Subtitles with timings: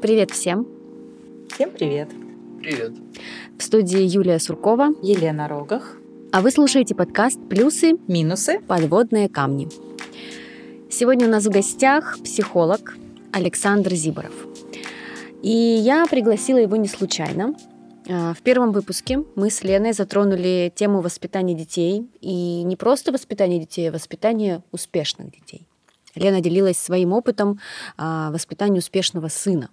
[0.00, 0.64] Привет всем.
[1.52, 2.08] Всем привет.
[2.60, 2.92] Привет.
[3.58, 4.90] В студии Юлия Суркова.
[5.02, 5.96] Елена Рогах.
[6.30, 7.94] А вы слушаете подкаст «Плюсы.
[8.06, 8.60] Минусы.
[8.60, 9.68] Подводные камни».
[10.88, 12.96] Сегодня у нас в гостях психолог
[13.32, 14.46] Александр Зиборов.
[15.42, 17.56] И я пригласила его не случайно.
[18.08, 22.08] А, в первом выпуске мы с Леной затронули тему воспитания детей.
[22.20, 25.66] И не просто воспитания детей, а воспитания успешных детей.
[26.14, 27.58] Лена делилась своим опытом
[27.96, 29.70] а, воспитания успешного сына.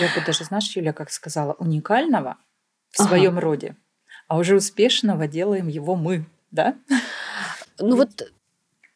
[0.00, 2.36] Я бы даже, знаешь, Юля, как сказала, уникального
[2.90, 3.08] в ага.
[3.08, 3.76] своем роде,
[4.28, 6.76] а уже успешного делаем его мы, да?
[7.78, 8.32] Ну вот...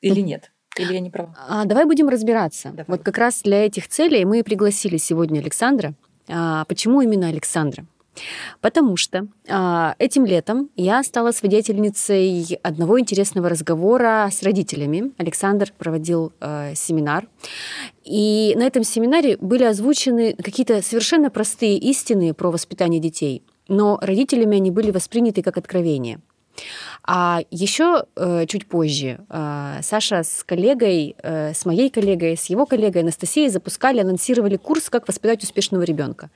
[0.00, 0.52] Или нет?
[0.76, 1.34] Или я не права?
[1.48, 2.68] А, давай будем разбираться.
[2.68, 2.84] Давай.
[2.88, 5.94] Вот как раз для этих целей мы пригласили сегодня Александра.
[6.28, 7.86] А, почему именно Александра?
[8.60, 15.12] Потому что э, этим летом я стала свидетельницей одного интересного разговора с родителями.
[15.18, 17.28] Александр проводил э, семинар.
[18.04, 23.42] И на этом семинаре были озвучены какие-то совершенно простые истины про воспитание детей.
[23.68, 26.20] Но родителями они были восприняты как откровение.
[27.02, 32.66] А еще э, чуть позже э, Саша с коллегой, э, с моей коллегой, с его
[32.66, 36.30] коллегой Анастасией запускали, анонсировали курс «Как воспитать успешного ребенка».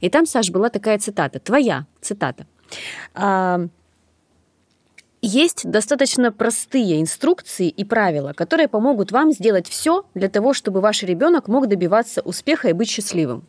[0.00, 2.46] И там, Саш, была такая цитата, твоя цитата.
[3.14, 3.68] Э,
[5.22, 11.02] есть достаточно простые инструкции и правила, которые помогут вам сделать все для того, чтобы ваш
[11.02, 13.46] ребенок мог добиваться успеха и быть счастливым.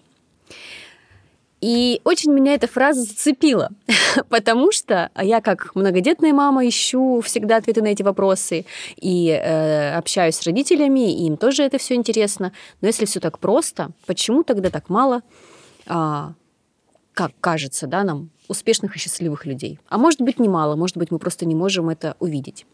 [1.60, 3.70] И очень меня эта фраза зацепила,
[4.30, 10.36] потому что я как многодетная мама ищу всегда ответы на эти вопросы и э, общаюсь
[10.36, 12.54] с родителями, и им тоже это все интересно.
[12.82, 15.24] Но если все так просто, почему тогда так мало,
[15.88, 16.34] а,
[17.14, 19.80] как кажется, да, нам успешных и счастливых людей?
[19.90, 22.68] А может быть, немало, может быть, мы просто не можем это увидеть.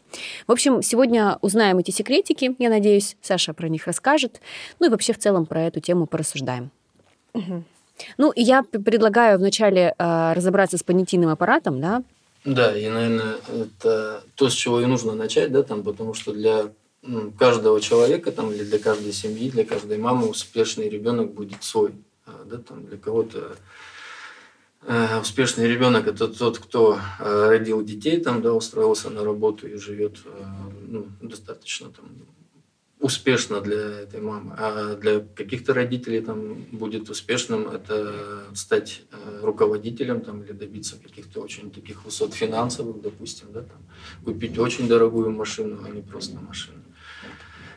[0.45, 4.42] В общем, сегодня узнаем эти секретики, я надеюсь, Саша про них расскажет.
[4.80, 6.72] Ну и вообще в целом про эту тему порассуждаем.
[7.34, 7.64] Угу.
[8.17, 12.03] Ну, я предлагаю вначале э, разобраться с понятийным аппаратом, да?
[12.45, 16.71] Да, и, наверное, это то, с чего и нужно начать, да, там, потому что для
[17.37, 21.93] каждого человека, там, или для каждой семьи, для каждой мамы успешный ребенок будет свой.
[22.26, 23.58] А, да, там, для кого-то
[24.83, 29.76] э, успешный ребенок это тот, кто э, родил детей, там, да, устроился на работу и
[29.76, 30.43] живет э,
[30.87, 32.05] ну, достаточно там,
[33.03, 34.55] успешно для этой мамы.
[34.58, 41.41] А для каких-то родителей там будет успешным это стать э, руководителем там, или добиться каких-то
[41.41, 43.77] очень таких высот финансовых, допустим, да, там,
[44.23, 46.77] купить очень дорогую машину, а не просто машину.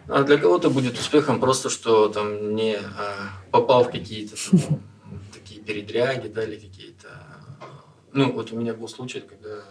[0.07, 4.81] А для кого-то будет успехом просто, что там не а, попал в какие-то там,
[5.35, 7.09] такие передряги, да, или какие-то...
[8.13, 9.65] Ну, вот у меня был случай, когда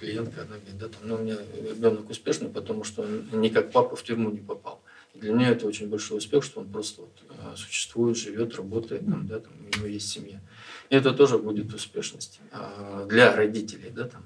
[0.00, 1.36] клиентка одна говорит, да, там, ну, у меня
[1.68, 4.82] ребенок успешный, потому что он не как папа в тюрьму не попал.
[5.14, 9.26] Для меня это очень большой успех, что он просто вот а, существует, живет, работает, там,
[9.26, 10.40] да, там, у него есть семья.
[10.88, 13.90] И это тоже будет успешность а, для родителей.
[13.94, 14.24] Да, там.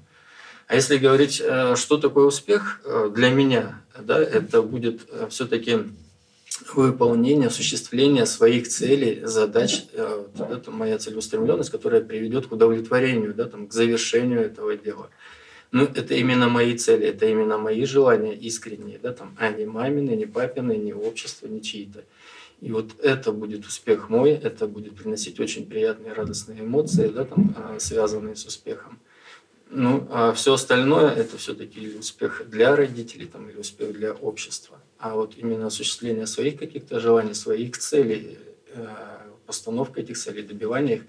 [0.67, 2.81] А если говорить, а, что такое успех
[3.13, 5.79] для меня, да, это будет все-таки
[6.73, 13.67] выполнение, осуществление своих целей, задач, да, там, моя целеустремленность, которая приведет к удовлетворению, да, там,
[13.67, 15.09] к завершению этого дела.
[15.71, 20.11] Ну, это именно мои цели, это именно мои желания искренние, да, там, а не мамины,
[20.11, 22.03] не папины, не общества, не чьи-то.
[22.61, 27.53] И вот это будет успех мой, это будет приносить очень приятные, радостные эмоции, да, там,
[27.57, 28.99] а, связанные с успехом.
[29.69, 34.79] Ну, а все остальное это все-таки успех для родителей там, или успех для общества.
[34.97, 38.39] А вот именно осуществление своих каких-то желаний, своих целей,
[38.73, 38.87] э,
[39.45, 41.01] постановка этих целей, добивание их,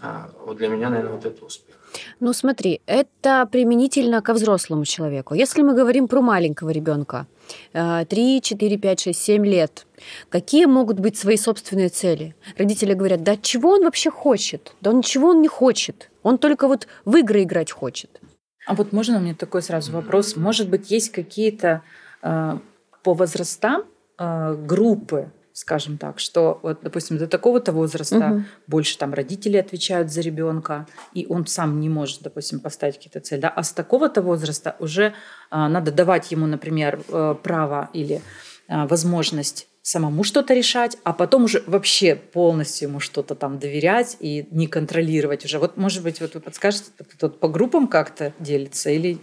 [0.00, 1.75] а, вот для меня, наверное, вот это успех.
[2.20, 5.34] Ну смотри, это применительно ко взрослому человеку.
[5.34, 7.26] Если мы говорим про маленького ребенка,
[7.72, 9.86] 3, 4, 5, 6, 7 лет,
[10.28, 12.34] какие могут быть свои собственные цели?
[12.58, 14.74] Родители говорят, да чего он вообще хочет?
[14.80, 16.10] Да он ничего он не хочет.
[16.22, 18.20] Он только вот в игры играть хочет.
[18.66, 20.36] А вот можно мне такой сразу вопрос?
[20.36, 21.82] Может быть, есть какие-то
[22.22, 22.58] э,
[23.04, 23.84] по возрастам
[24.18, 28.42] э, группы скажем так, что вот, допустим, до такого-то возраста угу.
[28.66, 33.40] больше там родители отвечают за ребенка, и он сам не может, допустим, поставить какие-то цели,
[33.40, 35.14] да, а с такого-то возраста уже
[35.48, 38.20] а, надо давать ему, например, э, право или
[38.68, 44.46] а, возможность самому что-то решать, а потом уже вообще полностью ему что-то там доверять и
[44.50, 45.58] не контролировать уже.
[45.58, 49.20] Вот, может быть, вот вы подскажете, тут по группам как-то делится или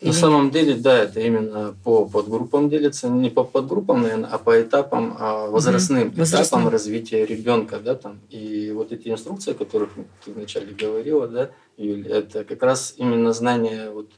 [0.00, 4.60] на самом деле, да, это именно по подгруппам делится, не по подгруппам, наверное, а по
[4.60, 6.22] этапам, а возрастным угу.
[6.22, 8.18] этапам развития ребенка, да, там.
[8.30, 9.90] И вот эти инструкции, о которых
[10.24, 14.10] ты вначале говорила, да, Юль, это как раз именно знание вот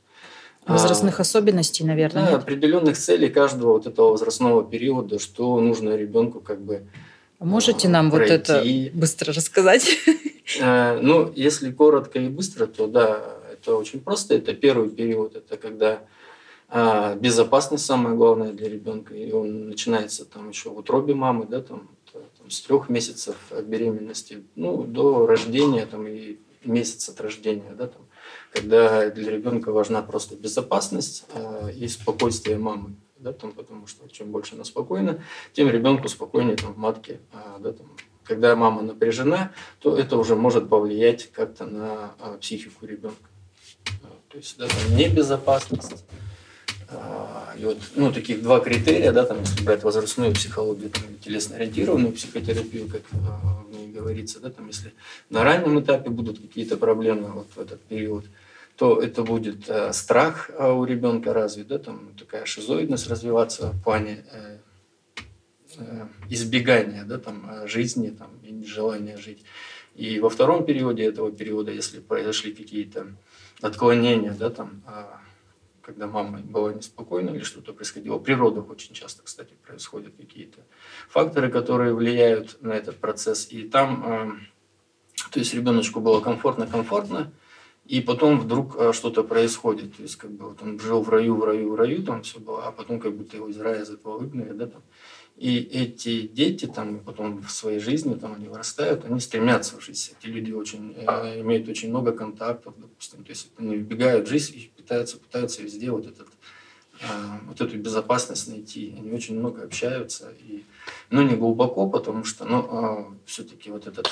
[0.66, 2.26] а, возрастных а, особенностей, наверное.
[2.26, 6.82] Да, определенных целей каждого вот этого возрастного периода, что нужно ребенку как бы
[7.40, 8.32] Можете нам пройти.
[8.32, 8.64] вот это
[8.94, 9.88] быстро рассказать?
[10.60, 13.20] Ну, если коротко и быстро, то да,
[13.62, 14.34] это очень просто.
[14.34, 16.02] Это первый период, это когда
[16.68, 21.62] а, безопасность самое главное для ребенка, и он начинается там еще в утробе мамы, да,
[21.62, 27.88] там, там с трех месяцев беременности, ну, до рождения там и месяц от рождения, да,
[27.88, 28.02] там,
[28.52, 34.30] когда для ребенка важна просто безопасность э, и спокойствие мамы, да, там, потому что чем
[34.30, 35.22] больше она спокойна,
[35.52, 37.86] тем ребенку спокойнее там, в матке, э, да, там,
[38.24, 43.31] когда мама напряжена, то это уже может повлиять как-то на э, психику ребенка.
[44.32, 46.04] То есть да, там, небезопасность.
[47.58, 52.88] И вот, ну, таких два критерия, да, там, если брать возрастную психологию, там, телесно-ориентированную психотерапию,
[52.88, 54.92] как в ней говорится, да, там, если
[55.28, 58.24] на раннем этапе будут какие-то проблемы вот в этот период,
[58.76, 63.82] то это будет э, страх э, у ребенка развит, да, там такая шизоидность развиваться в
[63.82, 64.58] плане э,
[65.76, 69.44] э, избегания, да, там э, жизни, там и нежелания жить.
[69.94, 73.08] И во втором периоде этого периода, если произошли какие-то
[73.62, 75.04] отклонения, да, там, э,
[75.82, 80.60] когда мама была неспокойна или что-то происходило, в природах очень часто, кстати, происходят какие-то
[81.08, 83.48] факторы, которые влияют на этот процесс.
[83.50, 84.32] И там, э,
[85.30, 87.32] то есть ребеночку было комфортно-комфортно,
[87.86, 89.96] и потом вдруг э, что-то происходит.
[89.96, 92.38] То есть, как бы вот он жил в раю, в раю, в раю, там все
[92.38, 94.82] было, а потом как будто его из рая из этого выгнали, да, там.
[95.36, 100.12] И эти дети там потом в своей жизни, там они вырастают, они стремятся в жизнь.
[100.20, 103.24] Эти люди очень, э, имеют очень много контактов, допустим.
[103.24, 106.28] То есть они вбегают в жизнь и пытаются, пытаются везде вот этот
[107.00, 107.04] э,
[107.46, 108.94] вот эту безопасность найти.
[108.96, 110.32] Они очень много общаются.
[110.46, 110.64] И,
[111.10, 114.02] ну, не глубоко, потому что, ну, э, все-таки вот это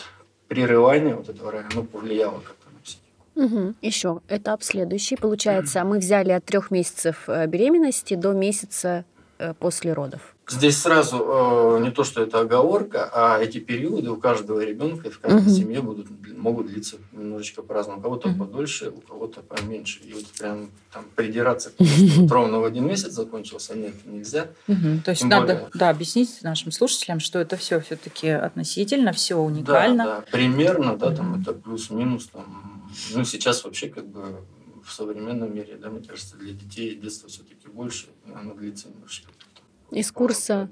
[0.49, 2.57] прерывание вот этого рая, оно повлияло как
[3.41, 3.75] Угу.
[3.81, 5.17] Еще этап следующий.
[5.17, 9.05] Получается, мы взяли от трех месяцев э, беременности до месяца
[9.39, 10.37] э, после родов.
[10.51, 15.11] Здесь сразу э, не то, что это оговорка, а эти периоды у каждого ребенка и
[15.11, 15.51] в каждой угу.
[15.51, 18.01] семье будут, могут длиться немножечко по-разному.
[18.01, 18.39] У кого-то угу.
[18.39, 20.01] подольше, у кого-то поменьше.
[20.01, 24.49] И вот прям там придираться, вот ровно в один месяц закончился, нет, нельзя.
[24.67, 25.03] Угу.
[25.05, 25.71] То есть Тем надо более...
[25.75, 30.05] да, объяснить нашим слушателям, что это все все-таки относительно, все уникально.
[30.05, 32.71] Да, да, примерно, да, там это плюс-минус там
[33.15, 34.45] ну, сейчас вообще как бы
[34.85, 39.29] в современном мире, да, мне кажется, для детей детство все-таки больше, оно длится немножко
[39.91, 40.69] из курса,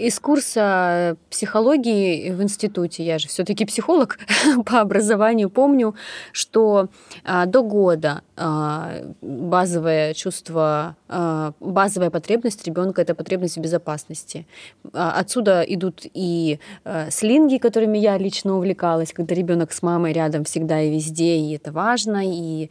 [0.00, 4.18] из курса психологии в институте, я же все-таки психолог
[4.66, 5.94] по образованию, помню,
[6.32, 6.88] что
[7.24, 14.46] а, до года а, базовое чувство, а, базовая потребность ребенка это потребность в безопасности.
[14.94, 20.44] А, отсюда идут и а, слинги, которыми я лично увлекалась, когда ребенок с мамой рядом
[20.44, 22.22] всегда и везде, и это важно.
[22.24, 22.70] И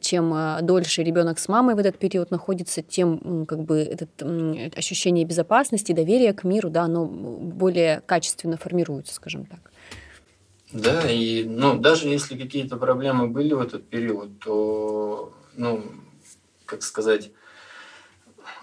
[0.00, 4.06] чем а, дольше ребенок с мамой в этот период находится, тем как бы это
[4.76, 9.70] ощущение ощущение безопасности, доверия к миру, да, оно более качественно формируется, скажем так.
[10.72, 15.82] Да, и ну, даже если какие-то проблемы были в этот период, то, ну,
[16.66, 17.30] как сказать,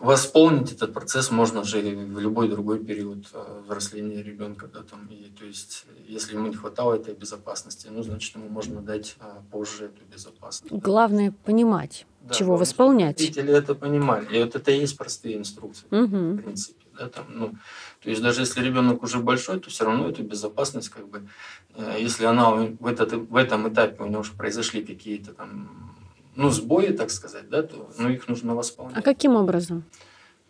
[0.03, 4.67] восполнить этот процесс можно же в любой другой период э, взросления ребенка.
[4.67, 8.81] Да, там, и, то есть, если ему не хватало этой безопасности, ну, значит, ему можно
[8.81, 10.73] дать а, позже эту безопасность.
[10.73, 13.19] Главное понимать, да, чего восполнять.
[13.19, 14.25] Родители это понимали.
[14.35, 16.33] И вот это и есть простые инструкции, угу.
[16.33, 16.83] в принципе.
[16.99, 17.55] Да, там, ну,
[18.03, 21.27] то есть даже если ребенок уже большой, то все равно эту безопасность, как бы,
[21.75, 25.95] э, если она в, этот, в этом этапе у него уже произошли какие-то там
[26.35, 28.97] ну, сбои, так сказать, да, то ну, их нужно восполнять.
[28.97, 29.83] А каким образом?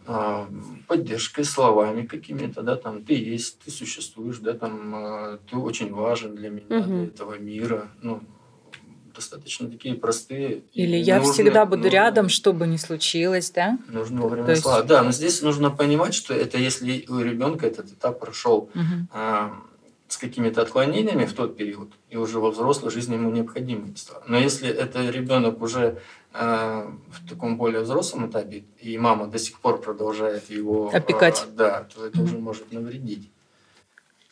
[0.06, 0.48] А,
[0.88, 6.36] поддержкой, словами какими-то, да, там, ты есть, ты существуешь, да, там, а, ты очень важен
[6.36, 6.90] для меня, угу.
[6.90, 8.22] для этого мира, ну,
[9.16, 10.64] достаточно такие простые.
[10.74, 13.78] Или я нужны, всегда буду нужны, рядом, что бы ни случилось, да?
[13.88, 14.64] Нужно вовремя есть...
[14.64, 14.84] слова.
[14.84, 19.08] Да, но здесь нужно понимать, что это если у ребенка этот этап прошел угу.
[19.12, 19.54] а,
[20.14, 24.24] с какими-то отклонениями в тот период, и уже во взрослой жизни ему необходимо стало.
[24.28, 25.98] Но если это ребенок уже
[26.34, 31.52] э, в таком более взрослом этапе, и мама до сих пор продолжает его опекать, э,
[31.58, 32.24] да, то это mm-hmm.
[32.24, 33.32] уже может навредить.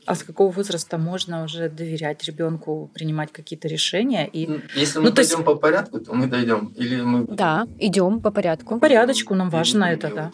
[0.06, 4.28] А с какого возраста можно уже доверять ребенку принимать какие-то решения?
[4.28, 4.48] И...
[4.48, 5.46] Ну, если мы ну, пойдем есть...
[5.46, 6.74] по порядку, то мы дойдем.
[6.78, 7.26] Или мы...
[7.26, 8.76] Да, идем по порядку.
[8.76, 10.32] По порядочку нам важно это, да.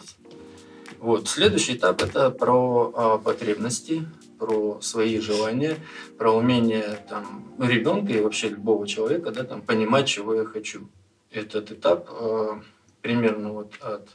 [1.00, 1.28] Вот.
[1.28, 4.04] Следующий этап– это про а, потребности,
[4.38, 5.76] про свои желания,
[6.16, 10.88] про умение там, ребенка и вообще любого человека да, там, понимать, чего я хочу.
[11.30, 12.60] Этот этап э,
[13.02, 14.08] примерно вот от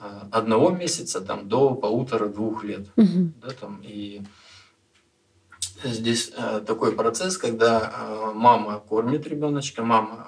[0.00, 2.86] э, одного месяца там, до полутора-двух лет.
[2.96, 3.32] Угу.
[3.42, 4.22] Да, там, и
[5.84, 10.26] здесь э, такой процесс, когда э, мама кормит ребеночка, мама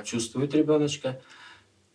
[0.00, 1.20] э, чувствует ребеночка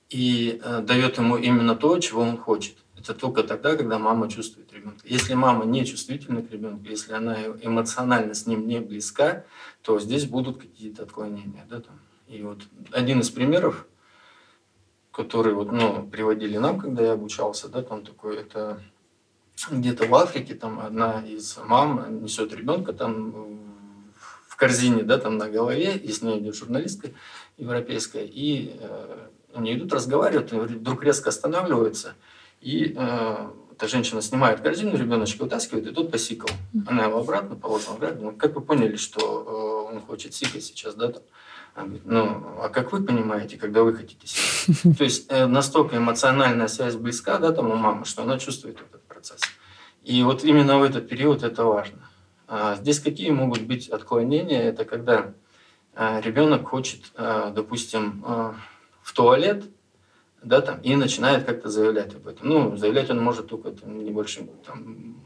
[0.09, 4.73] и э, дает ему именно то, чего он хочет это только тогда, когда мама чувствует
[4.73, 4.99] ребенка.
[5.03, 9.45] Если мама не чувствительна к ребенку, если она эмоционально с ним не близка,
[9.83, 11.65] то здесь будут какие-то отклонения.
[11.69, 11.99] Да, там.
[12.27, 13.85] И вот один из примеров,
[15.11, 18.81] который вот, ну, приводили нам, когда я обучался, да, там такой, это
[19.69, 23.31] где-то в Африке, там одна из мам несет ребенка там
[24.47, 27.11] в корзине, да, там на голове, и с ней идет журналистка
[27.57, 32.15] европейская, и э, они идут разговаривают, и вдруг резко останавливаются,
[32.61, 36.49] и э, эта женщина снимает корзину, ребеночка вытаскивает, и тот посикал.
[36.87, 40.95] Она его обратно положила, говорит, ну, как вы поняли, что э, он хочет сикать сейчас,
[40.95, 41.23] да, там?
[41.75, 44.97] Она говорит, ну, а как вы понимаете, когда вы хотите сикать?
[44.97, 49.01] То есть э, настолько эмоциональная связь близка, да, там у мамы, что она чувствует этот
[49.03, 49.41] процесс.
[50.03, 52.09] И вот именно в этот период это важно.
[52.47, 54.61] А здесь какие могут быть отклонения?
[54.61, 55.33] Это когда
[55.95, 58.55] а, ребенок хочет, а, допустим, а,
[59.01, 59.65] в туалет,
[60.45, 62.47] да, там, и начинает как-то заявлять об этом.
[62.47, 65.17] Ну, заявлять он может только там, небольшим там,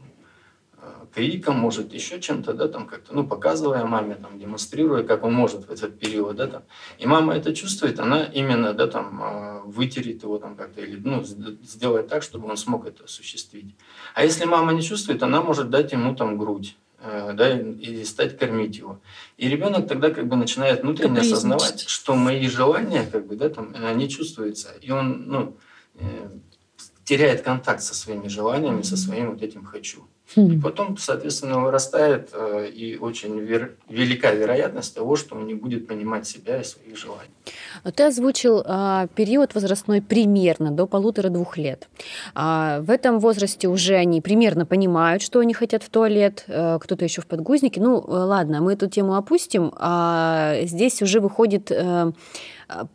[1.14, 5.68] криком, может еще чем-то, да, там как-то, ну, показывая маме, там, демонстрируя, как он может
[5.68, 6.62] в этот период, да, там.
[6.98, 12.08] И мама это чувствует, она именно, да, там, вытерет его там как-то, или, ну, сделает
[12.08, 13.74] так, чтобы он смог это осуществить.
[14.14, 18.38] А если мама не чувствует, она может дать ему там грудь, Э, да, и стать
[18.38, 19.00] кормить его.
[19.38, 23.74] И ребенок тогда как бы начинает внутренне осознавать, что мои желания как бы, да, там,
[23.74, 24.74] они чувствуются.
[24.82, 25.56] И он ну,
[25.94, 26.28] э,
[27.10, 29.98] теряет контакт со своими желаниями, со своим вот этим «хочу».
[30.36, 33.74] И потом, соответственно, вырастает э, и очень вер...
[33.88, 37.34] велика вероятность того, что он не будет понимать себя и своих желаний.
[37.96, 41.88] Ты озвучил э, период возрастной примерно до полутора-двух лет.
[42.34, 47.04] А в этом возрасте уже они примерно понимают, что они хотят в туалет, э, кто-то
[47.04, 47.80] еще в подгузнике.
[47.80, 49.72] Ну, э, ладно, мы эту тему опустим.
[49.74, 52.12] А здесь уже выходит э,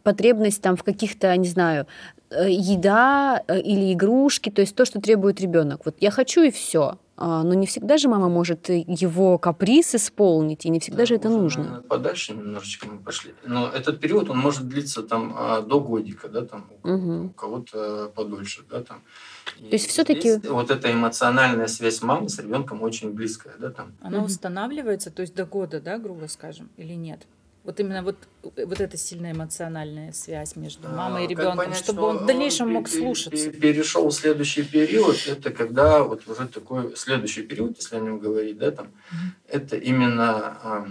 [0.04, 1.86] потребность там в каких-то, не знаю,
[2.44, 5.82] еда э, или игрушки, то есть то, что требует ребенок.
[5.86, 6.98] Вот я хочу и все.
[7.18, 11.16] А, но не всегда же мама может его каприз исполнить, и не всегда да, же
[11.16, 11.82] это нужно.
[11.88, 13.34] Подальше немножечко мы пошли.
[13.46, 17.28] Но этот период, он может длиться там а, до годика, да, там угу.
[17.28, 19.02] у кого-то подольше, да, там.
[19.60, 23.94] И То есть все-таки вот эта эмоциональная связь мамы с ребенком очень близкая, да, там.
[24.02, 24.26] Она угу.
[24.26, 27.28] устанавливается, то есть до года, да, грубо скажем, или нет?
[27.66, 32.04] Вот именно вот, вот эта сильная эмоциональная связь между мамой а, и ребенком, понять, чтобы
[32.04, 33.50] он в дальнейшем мог слушаться.
[33.50, 38.60] Перешел в следующий период, это когда вот уже такой следующий период, если о нем говорить,
[38.60, 39.50] да, там, mm-hmm.
[39.50, 40.88] это именно а,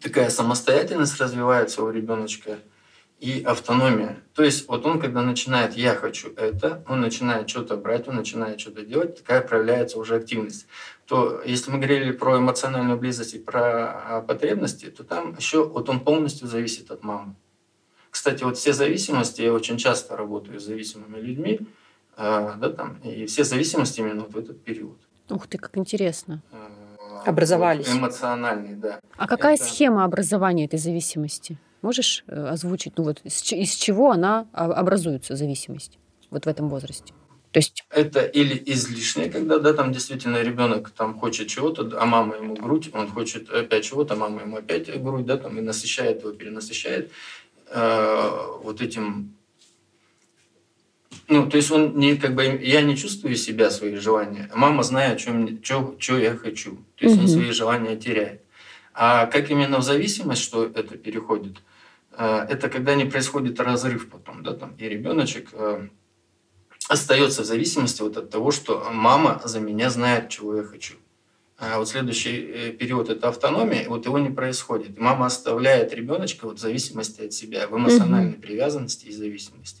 [0.00, 2.58] такая самостоятельность развивается у ребеночка
[3.20, 4.18] и автономия.
[4.34, 8.60] То есть вот он, когда начинает «я хочу это», он начинает что-то брать, он начинает
[8.60, 10.66] что-то делать, такая проявляется уже активность.
[11.06, 15.88] То если мы говорили про эмоциональную близость и про а, потребности, то там еще вот
[15.88, 17.34] он полностью зависит от мамы.
[18.10, 21.60] Кстати, вот все зависимости, я очень часто работаю с зависимыми людьми,
[22.16, 24.96] э, да, там, и все зависимости именно вот в этот период.
[25.28, 26.42] Ух ты, как интересно.
[26.50, 27.88] Э, Образовались.
[27.88, 29.00] Вот, эмоциональные, да.
[29.16, 29.64] А какая Это...
[29.64, 31.58] схема образования этой зависимости?
[31.82, 35.98] Можешь э, озвучить, ну вот из, из чего она образуется, зависимость,
[36.30, 37.12] вот в этом возрасте?
[37.56, 37.86] То есть...
[37.88, 42.90] Это или излишнее, когда да, там действительно ребенок там хочет чего-то, а мама ему грудь,
[42.92, 47.10] он хочет опять чего-то, а мама ему опять грудь, да, там и насыщает его, перенасыщает
[47.70, 48.30] э,
[48.62, 49.34] вот этим
[51.28, 54.50] ну, то есть он не как бы я не чувствую себя свои желания.
[54.54, 56.76] Мама знает, что, что я хочу.
[56.96, 57.22] То есть угу.
[57.22, 58.42] он свои желания теряет.
[58.92, 61.56] А как именно в зависимость, что это переходит,
[62.18, 65.88] э, это когда не происходит разрыв потом, да, там, и ребеночек э,
[66.88, 70.94] остается в зависимости вот от того, что мама за меня знает, чего я хочу.
[71.58, 74.98] А вот следующий э, период это автономия, вот его не происходит.
[74.98, 78.42] Мама оставляет ребеночка вот в зависимости от себя, в эмоциональной угу.
[78.42, 79.80] привязанности и зависимости.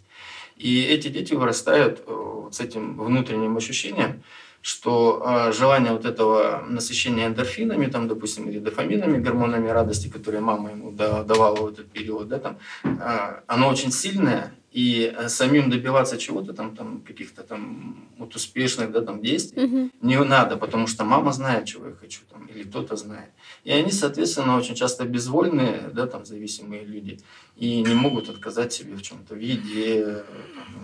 [0.56, 4.22] И эти дети вырастают вот с этим внутренним ощущением,
[4.62, 10.70] что э, желание вот этого насыщения эндорфинами, там, допустим, или дофаминами, гормонами радости, которые мама
[10.70, 16.18] ему давала в этот период, да, там, э, оно очень сильное, и э, самим добиваться
[16.18, 19.90] чего-то там, там каких-то там вот успешных да, там действий угу.
[20.02, 23.30] не надо, потому что мама знает, чего я хочу, там, или кто-то знает.
[23.64, 27.18] И они, соответственно, очень часто безвольные, да, там, зависимые люди,
[27.56, 30.24] и не могут отказать себе в чем-то, в еде,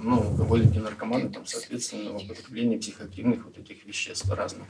[0.02, 4.68] ну, алкоголики, наркоманы, там, соответственно, в употреблении психоактивных вот этих веществ разных.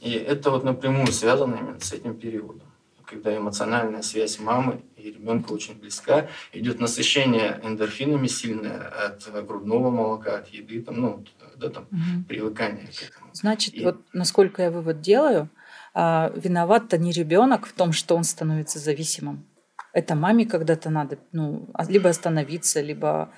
[0.00, 2.68] И это вот напрямую связано именно с этим периодом,
[3.06, 10.38] когда эмоциональная связь мамы и ребенка очень близка, идет насыщение эндорфинами сильное от грудного молока,
[10.38, 11.24] от еды, там, ну,
[11.56, 12.24] да, там, угу.
[12.28, 13.30] привыкание к этому.
[13.32, 13.84] Значит, и...
[13.84, 15.48] вот насколько я вывод делаю,
[15.94, 19.46] а, виноват-то не ребенок в том, что он становится зависимым.
[19.92, 23.30] Это маме когда-то надо, ну, а, либо остановиться, либо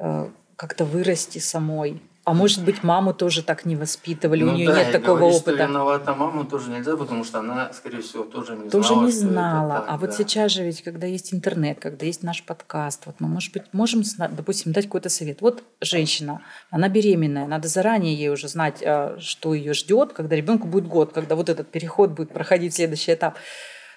[0.00, 2.02] э, как-то вырасти самой.
[2.24, 5.36] А может быть, маму тоже так не воспитывали, ну, у нее да, нет такого говорить,
[5.38, 5.56] опыта.
[5.56, 9.04] Что виновата маму тоже нельзя, потому что она, скорее всего, тоже не тоже знала.
[9.04, 9.74] не что это знала.
[9.74, 10.16] так, а вот да.
[10.16, 14.02] сейчас же ведь, когда есть интернет, когда есть наш подкаст, вот мы, может быть, можем,
[14.30, 15.40] допустим, дать какой-то совет.
[15.40, 20.68] Вот женщина, она беременная, надо заранее ей уже знать, а, что ее ждет, когда ребенку
[20.68, 23.36] будет год, когда вот этот переход будет проходить следующий этап.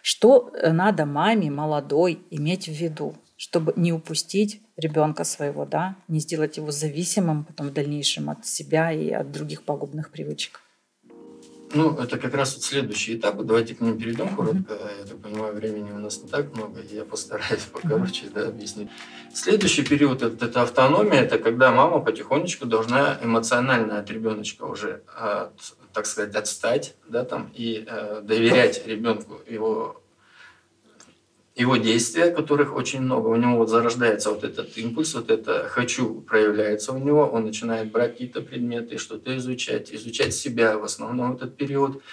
[0.01, 6.57] Что надо маме молодой иметь в виду, чтобы не упустить ребенка своего, да, не сделать
[6.57, 10.61] его зависимым потом в дальнейшем от себя и от других пагубных привычек.
[11.75, 13.39] Ну, это как раз вот следующий этап.
[13.43, 14.73] Давайте к ним перейдем коротко.
[14.99, 18.89] Я так понимаю, времени у нас не так много, и я постараюсь покороче да, объяснить.
[19.31, 25.53] Следующий период это, это автономия, это когда мама потихонечку должна эмоционально от ребеночка уже, от,
[25.93, 30.01] так сказать, отстать, да, там, и э, доверять ребенку его
[31.55, 36.21] его действия, которых очень много, у него вот зарождается вот этот импульс, вот это «хочу»
[36.21, 41.35] проявляется у него, он начинает брать какие-то предметы, что-то изучать, изучать себя в основном в
[41.35, 42.03] этот период.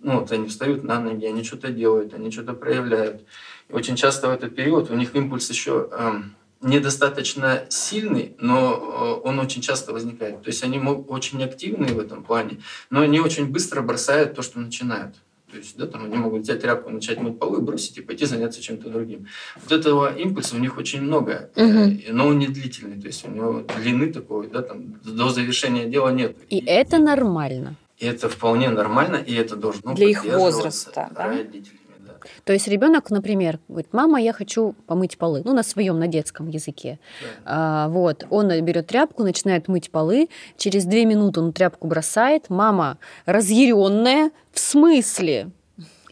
[0.00, 3.22] Ну, вот они встают на ноги, они что-то делают, они что-то проявляют.
[3.70, 9.26] И очень часто в этот период у них импульс еще эм, недостаточно сильный, но э,
[9.26, 10.42] он очень часто возникает.
[10.42, 14.60] То есть они очень активны в этом плане, но они очень быстро бросают то, что
[14.60, 15.16] начинают.
[15.52, 18.62] То есть, да, там они могут взять тряпку, начать мыть полы, бросить и пойти заняться
[18.62, 19.26] чем-то другим.
[19.62, 22.00] Вот этого импульса у них очень много, Мгм.
[22.08, 22.98] но он не длительный.
[22.98, 26.34] То есть у него длины такой, да, там до завершения дела нет.
[26.48, 27.76] И это нормально.
[27.98, 31.28] И это вполне нормально, и это должно Для их возраста, да?
[31.28, 31.78] родителями.
[32.22, 32.28] Да.
[32.44, 36.48] То есть ребенок, например, говорит, мама, я хочу помыть полы, ну на своем, на детском
[36.48, 36.98] языке.
[37.20, 37.26] Да.
[37.44, 42.98] А, вот, он берет тряпку, начинает мыть полы, через две минуты он тряпку бросает, мама
[43.26, 45.50] разъяренная, в смысле?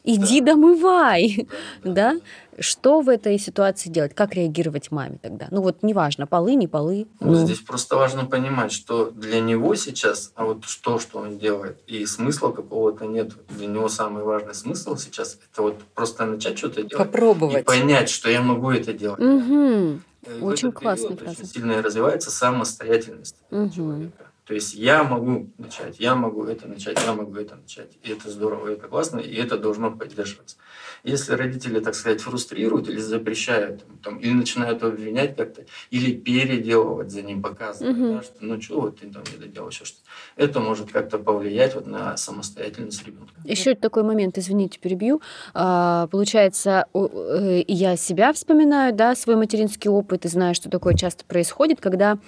[0.05, 1.49] Иди домывай,
[1.85, 2.19] да?
[2.59, 4.15] Что в этой ситуации делать?
[4.15, 5.49] Как реагировать маме тогда?
[5.51, 7.07] Ну вот неважно, полы, не полы.
[7.21, 11.39] Вот Ну, здесь просто важно понимать, что для него сейчас, а вот что, что он
[11.39, 13.33] делает, и смысла какого-то нет.
[13.49, 17.65] Для него самый важный смысл сейчас это вот просто начать что-то делать и Попробовать.
[17.65, 19.21] понять, что я могу это делать.
[19.21, 21.41] мгм, Э, в Очень этот классная период фраза.
[21.41, 23.71] Очень сильно развивается самостоятельность Мгм.
[23.71, 24.30] человека.
[24.51, 27.97] То есть я могу начать, я могу это начать, я могу это начать.
[28.03, 30.57] И это здорово, и это классно, и это должно поддерживаться.
[31.05, 37.23] Если родители, так сказать, фрустрируют или запрещают, там, или начинают обвинять как-то, или переделывать за
[37.23, 38.17] ним, показывать, Мгм.
[38.17, 40.03] да, что ну что вот ты там не доделал еще что-то,
[40.35, 43.33] это может как-то повлиять вот на самостоятельность ребенка.
[43.45, 45.23] Еще такой момент, извините, перебью.
[45.55, 51.25] А, получается, э, я себя вспоминаю, да, свой материнский опыт, и знаю, что такое часто
[51.25, 52.19] происходит, когда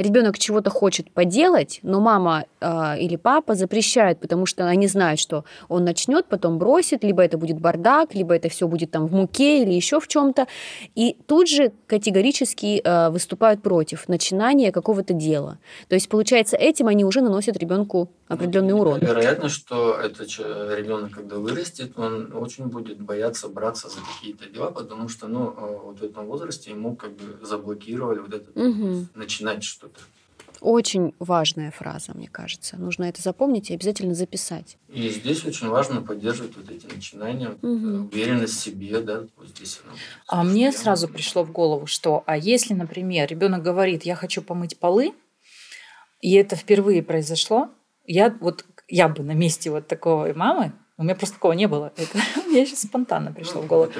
[0.00, 5.44] ребенок чего-то хочет поделать, но мама а, или папа запрещают, потому что они знают, что
[5.68, 9.62] он начнет, потом бросит, либо это будет бардак, либо это все будет там в муке
[9.62, 10.46] или еще в чем-то,
[10.94, 15.58] и тут же категорически а, выступают против начинания какого-то дела.
[15.88, 19.00] То есть, получается, этим они уже наносят ребенку определенный урон.
[19.00, 25.08] Вероятно, что этот ребенок, когда вырастет, он очень будет бояться браться за какие-то дела, потому
[25.08, 29.08] что, ну, э, вот в этом возрасте ему как бы заблокировали вот этот Мгм.
[29.14, 30.00] начинать что-то.
[30.60, 32.76] Очень важная фраза, мне кажется.
[32.76, 34.76] Нужно это запомнить и обязательно записать.
[34.92, 39.80] И здесь очень важно поддерживать вот эти начинания, э, уверенность в себе, да, вот здесь.
[39.84, 39.94] она
[40.28, 44.78] А мне сразу пришло в голову, что, а если, например, ребенок говорит, я хочу помыть
[44.78, 45.14] полы,
[46.20, 47.70] и это впервые произошло,
[48.12, 51.92] я вот я бы на месте вот такой мамы, у меня просто такого не было,
[51.96, 53.92] это мне сейчас спонтанно пришло Ну, в голову.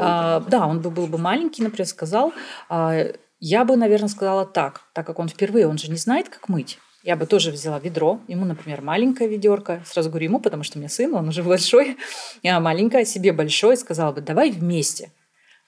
[0.00, 2.32] А, да, он бы был бы маленький, например, сказал,
[2.68, 3.06] а,
[3.40, 6.78] я бы, наверное, сказала так, так как он впервые, он же не знает, как мыть.
[7.02, 10.80] Я бы тоже взяла ведро, ему, например, маленькое ведерко, сразу говорю ему, потому что у
[10.80, 11.96] меня сын, он уже большой,
[12.42, 15.12] я маленькое, себе большое, сказала бы, давай вместе.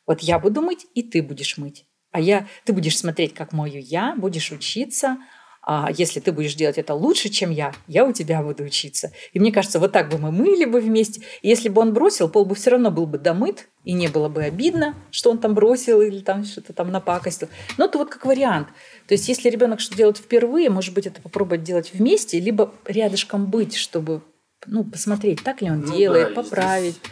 [0.07, 1.87] Вот я буду мыть, и ты будешь мыть.
[2.12, 5.16] А я, ты будешь смотреть, как мою я, будешь учиться,
[5.64, 9.12] а если ты будешь делать это лучше, чем я, я у тебя буду учиться.
[9.33, 11.22] И мне кажется, вот так бы мы мыли бы вместе.
[11.40, 14.29] И если бы он бросил, пол бы все равно был бы домыт, и не было
[14.29, 17.48] бы обидно, что он там бросил или там что-то там напакостил.
[17.79, 18.68] Но это вот как вариант.
[19.07, 23.46] То есть если ребенок что делает впервые, может быть, это попробовать делать вместе, либо рядышком
[23.46, 24.22] быть, чтобы
[24.66, 26.94] ну, посмотреть, так ли он Ну делает, да, поправить.
[26.96, 27.11] здесь-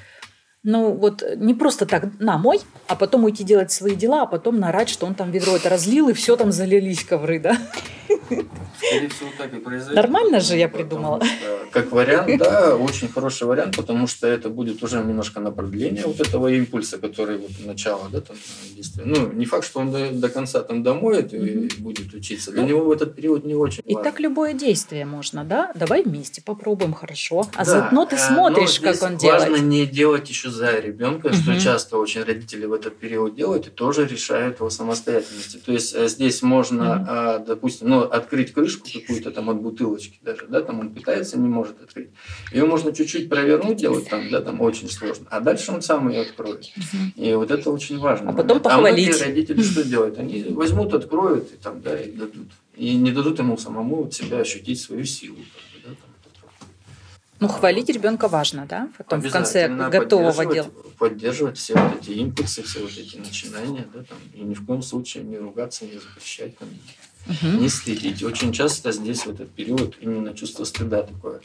[0.62, 4.58] Ну, вот не просто так, на, мой, а потом уйти делать свои дела, а потом
[4.60, 7.56] нарать, что он там ведро это разлил, и все там залились ковры, да?
[8.78, 9.96] Скорее всего, так и произойдет.
[9.96, 11.22] Нормально же я придумала.
[11.24, 16.04] что, Как вариант, да, очень хороший вариант, потому что это будет уже немножко на продление
[16.06, 18.36] вот этого импульса, который вот начало, да, там,
[18.74, 19.04] действия.
[19.04, 22.52] Ну, не факт, что он до, до конца там домоет и будет учиться.
[22.52, 24.10] Для него в этот период не очень И важно.
[24.10, 25.72] так любое действие можно, да?
[25.74, 27.46] Давай вместе попробуем, хорошо.
[27.54, 29.62] А Да, заодно ты э, смотришь, как он Важно делает.
[29.62, 31.60] не делать еще за ребенка, что Мгм.
[31.60, 35.58] часто очень родители в этот период делают и тоже решают его самостоятельности.
[35.58, 40.46] То есть э, здесь можно, а, допустим, ну, открыть крышку какую-то там от бутылочки даже,
[40.48, 42.10] да, там он пытается, не может открыть.
[42.52, 45.26] Ее можно чуть-чуть провернуть, делать там, да, там очень сложно.
[45.30, 46.70] А дальше он сам ее откроет.
[47.16, 48.30] И вот это очень важно.
[48.30, 49.08] А потом похвалить.
[49.08, 50.18] А многие родители что делают?
[50.18, 52.48] Они возьмут, откроют и там, да, и дадут.
[52.76, 55.38] И не дадут ему самому вот себя ощутить свою силу.
[57.40, 58.90] Ну, хвалить ребенка важно, да?
[58.98, 60.70] Потом в конце готового дела.
[60.98, 64.82] Поддерживать все вот эти импульсы, все вот эти начинания, да, там, и ни в коем
[64.82, 66.68] случае не ругаться, не запрещать, там,
[67.26, 67.60] угу.
[67.60, 68.22] не стыдить.
[68.22, 71.40] Очень часто здесь в этот период именно чувство стыда такое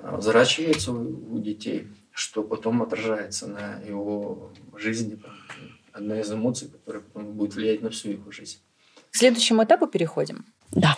[0.00, 5.20] а, взращивается у, детей, что потом отражается на его жизни.
[5.92, 8.58] Одна из эмоций, которая потом будет влиять на всю его жизнь.
[9.10, 10.44] К следующему этапу переходим?
[10.70, 10.96] Да.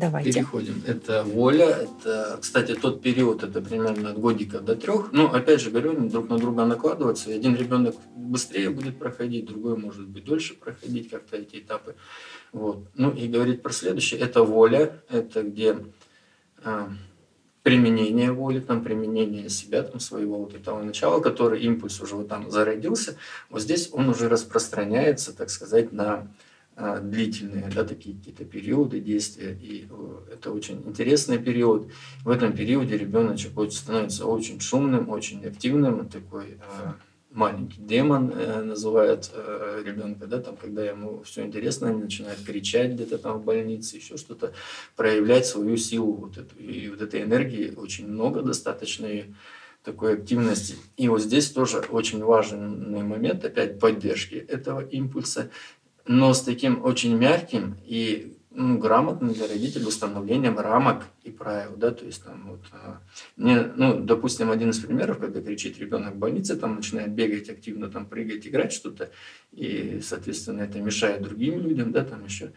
[0.00, 0.32] Давайте.
[0.32, 0.82] Переходим.
[0.86, 1.66] Это воля.
[1.66, 5.12] Это, кстати, тот период, это примерно от годика до трех.
[5.12, 7.30] Ну, опять же говорю, они друг на друга накладываются.
[7.30, 11.96] Один ребенок быстрее будет проходить, другой может быть дольше проходить как-то эти этапы.
[12.52, 12.84] Вот.
[12.94, 14.20] Ну и говорить про следующее.
[14.20, 15.02] Это воля.
[15.08, 15.78] Это где
[16.62, 16.90] а,
[17.62, 22.50] применение воли, там, применение себя, там, своего вот этого начала, который импульс уже вот там
[22.50, 23.16] зародился.
[23.50, 26.28] Вот здесь он уже распространяется, так сказать, на
[26.76, 29.52] а, длительные, да, такие какие-то периоды действия.
[29.60, 31.90] И э, это очень интересный период.
[32.24, 36.96] В этом периоде ребеночек становится очень шумным, очень активным, такой а,
[37.30, 42.92] маленький демон э, называют э, ребенка, да, там, когда ему все интересно, они начинают кричать
[42.92, 44.52] где-то там в больнице, еще что-то,
[44.96, 46.56] проявлять свою силу вот эту.
[46.58, 49.24] И вот этой энергии очень много достаточно, и
[49.82, 50.76] такой активности.
[50.96, 55.50] И вот здесь тоже очень важный момент, опять поддержки этого импульса
[56.06, 61.92] но с таким очень мягким и ну, грамотным для родителей установлением рамок и правил, да,
[61.92, 62.60] то есть там вот,
[63.36, 67.48] не, а, ну, допустим, один из примеров, когда кричит ребенок в больнице, там начинает бегать
[67.48, 69.10] активно, там прыгать, играть что-то,
[69.52, 72.52] и, соответственно, это мешает другим людям, да, там еще,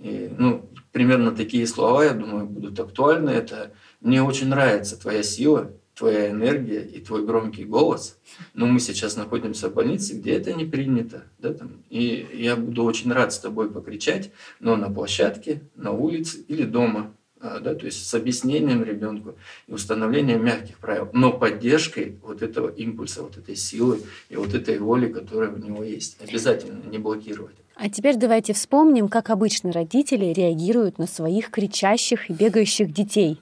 [0.00, 5.72] и, ну, примерно такие слова, я думаю, будут актуальны, это «мне очень нравится твоя сила,
[5.94, 8.18] твоя энергия и твой громкий голос,
[8.52, 12.84] но мы сейчас находимся в больнице, где это не принято, да, там, и я буду
[12.84, 14.30] очень рад с тобой покричать,
[14.60, 19.34] но на площадке, на улице или дома, а, да, то есть с объяснением ребенку
[19.66, 24.78] и установлением мягких правил, но поддержкой вот этого импульса, вот этой силы и вот этой
[24.78, 26.16] воли, которая у него есть.
[26.26, 27.56] Обязательно не блокировать.
[27.76, 33.40] А теперь давайте вспомним, как обычно родители реагируют на своих кричащих и бегающих детей.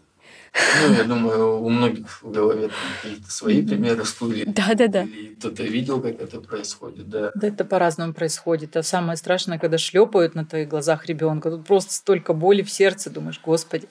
[0.55, 2.71] Ну, я думаю, у многих в голове
[3.03, 4.45] какие-то свои примеры всплыли.
[4.47, 5.03] Да, да, да.
[5.03, 7.31] Или кто-то видел, как это происходит, да.
[7.35, 8.77] Да, это по-разному происходит.
[8.77, 11.51] А самое страшное, когда шлепают на твоих глазах ребенка.
[11.51, 13.89] Тут просто столько боли в сердце, думаешь, господи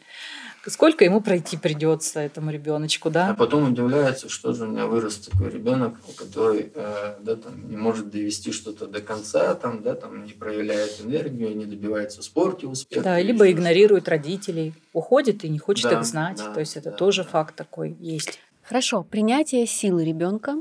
[0.68, 3.30] сколько ему пройти придется этому ребеночку, да?
[3.30, 7.78] А потом удивляется, что же у меня вырос такой ребенок, который э, да, там, не
[7.78, 12.68] может довести что-то до конца, там, да, там, не проявляет энергию, не добивается в спорте
[12.68, 13.04] успеха.
[13.04, 16.38] Да, либо игнорирует родителей, уходит и не хочет да, их знать.
[16.38, 17.30] Да, То есть это да, тоже да.
[17.30, 18.40] факт такой есть.
[18.64, 20.56] Хорошо, принятие силы ребенка.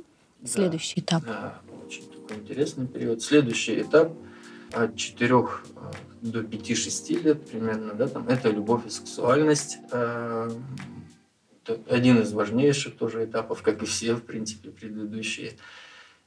[0.45, 1.25] Следующий да, этап.
[1.27, 3.23] Да, очень такой интересный период.
[3.23, 4.13] Следующий этап
[4.73, 5.65] от четырех
[6.23, 9.79] до 5-6 лет примерно, да, там, это любовь и сексуальность.
[9.93, 10.51] Э,
[11.89, 15.53] один из важнейших тоже этапов, как и все, в принципе, предыдущие.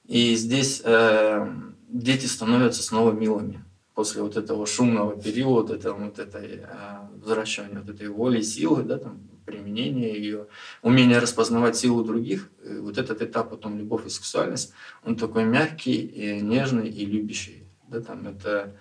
[0.05, 1.47] И здесь э,
[1.87, 7.89] дети становятся снова милыми после вот этого шумного периода, это, вот этой, э, возвращения вот
[7.89, 10.47] этой воли, силы, да, там, применения ее,
[10.81, 14.71] умение распознавать силу других, вот этот этап потом любовь и сексуальность,
[15.03, 17.65] он такой мягкий, и нежный и любящий.
[17.89, 18.73] Да, там, это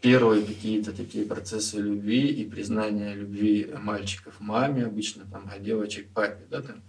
[0.00, 6.46] первые какие-то такие процессы любви и признания любви мальчиков маме обычно, там, а девочек папе.
[6.50, 6.82] Да, там.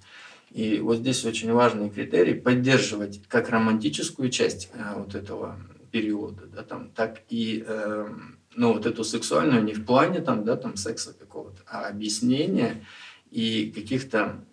[0.51, 5.57] И вот здесь очень важный критерий поддерживать как романтическую часть а, вот этого
[5.91, 8.07] периода, да, там, так и э,
[8.55, 12.83] ну, вот эту сексуальную не в плане там, да, там, секса какого-то, а объяснения
[13.29, 14.43] и каких-то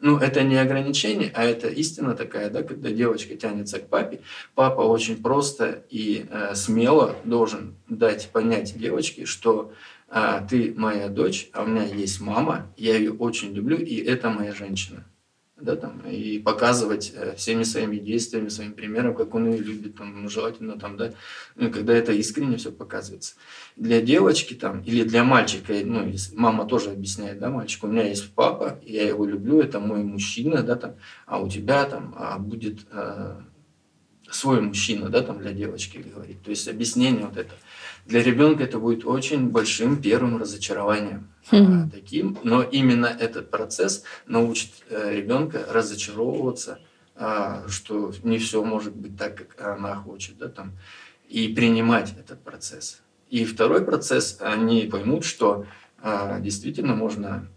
[0.00, 4.20] ну, это не ограничение, а это истина такая, да, когда девочка тянется к папе,
[4.54, 9.72] папа очень просто и э, смело должен дать понять девочке, что
[10.10, 14.30] э, ты моя дочь, а у меня есть мама, я ее очень люблю, и это
[14.30, 15.04] моя женщина
[15.56, 20.22] да, там, и показывать э, всеми своими действиями, своим примером, как он ее любит, там,
[20.22, 21.12] ну, желательно, там, да,
[21.54, 23.36] ну, когда это искренне все показывается.
[23.76, 28.34] Для девочки там, или для мальчика, ну, мама тоже объясняет, да, мальчик, у меня есть
[28.34, 32.86] папа, я его люблю, это мой мужчина, да, там, а у тебя там а, будет
[32.90, 33.44] а,
[34.30, 36.42] свой мужчина, да, там, для девочки говорит.
[36.42, 37.54] То есть объяснение вот это.
[38.06, 41.90] Для ребенка это будет очень большим первым разочарованием mm-hmm.
[41.90, 46.80] таким, но именно этот процесс научит э, ребенка разочаровываться,
[47.16, 50.72] а, что не все может быть так, как она хочет, да, там,
[51.28, 53.00] и принимать этот процесс.
[53.30, 55.66] И второй процесс, они поймут, что
[56.02, 57.48] а, действительно можно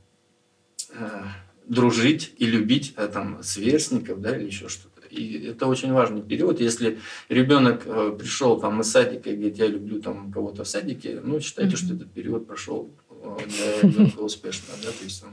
[0.96, 1.28] а,
[1.66, 4.97] дружить и любить а, там, сверстников да, или еще что-то.
[5.10, 6.60] И это очень важный период.
[6.60, 11.20] Если ребенок э, пришел там из садика и говорит, я люблю там кого-то в садике,
[11.24, 11.86] ну, считайте, mm-hmm.
[11.86, 15.32] что этот период прошел э, для ребенка успешно, да, то есть он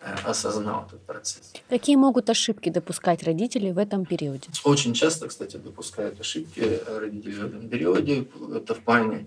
[0.00, 1.52] э, осознал этот процесс.
[1.68, 4.48] Какие могут ошибки допускать родители в этом периоде?
[4.64, 8.26] Очень часто, кстати, допускают ошибки родители в этом периоде.
[8.54, 9.26] Это в плане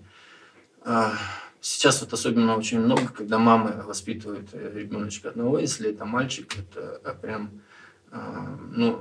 [1.64, 7.62] Сейчас вот особенно очень много, когда мамы воспитывают ребеночка одного, если это мальчик, это прям,
[8.72, 9.00] ну,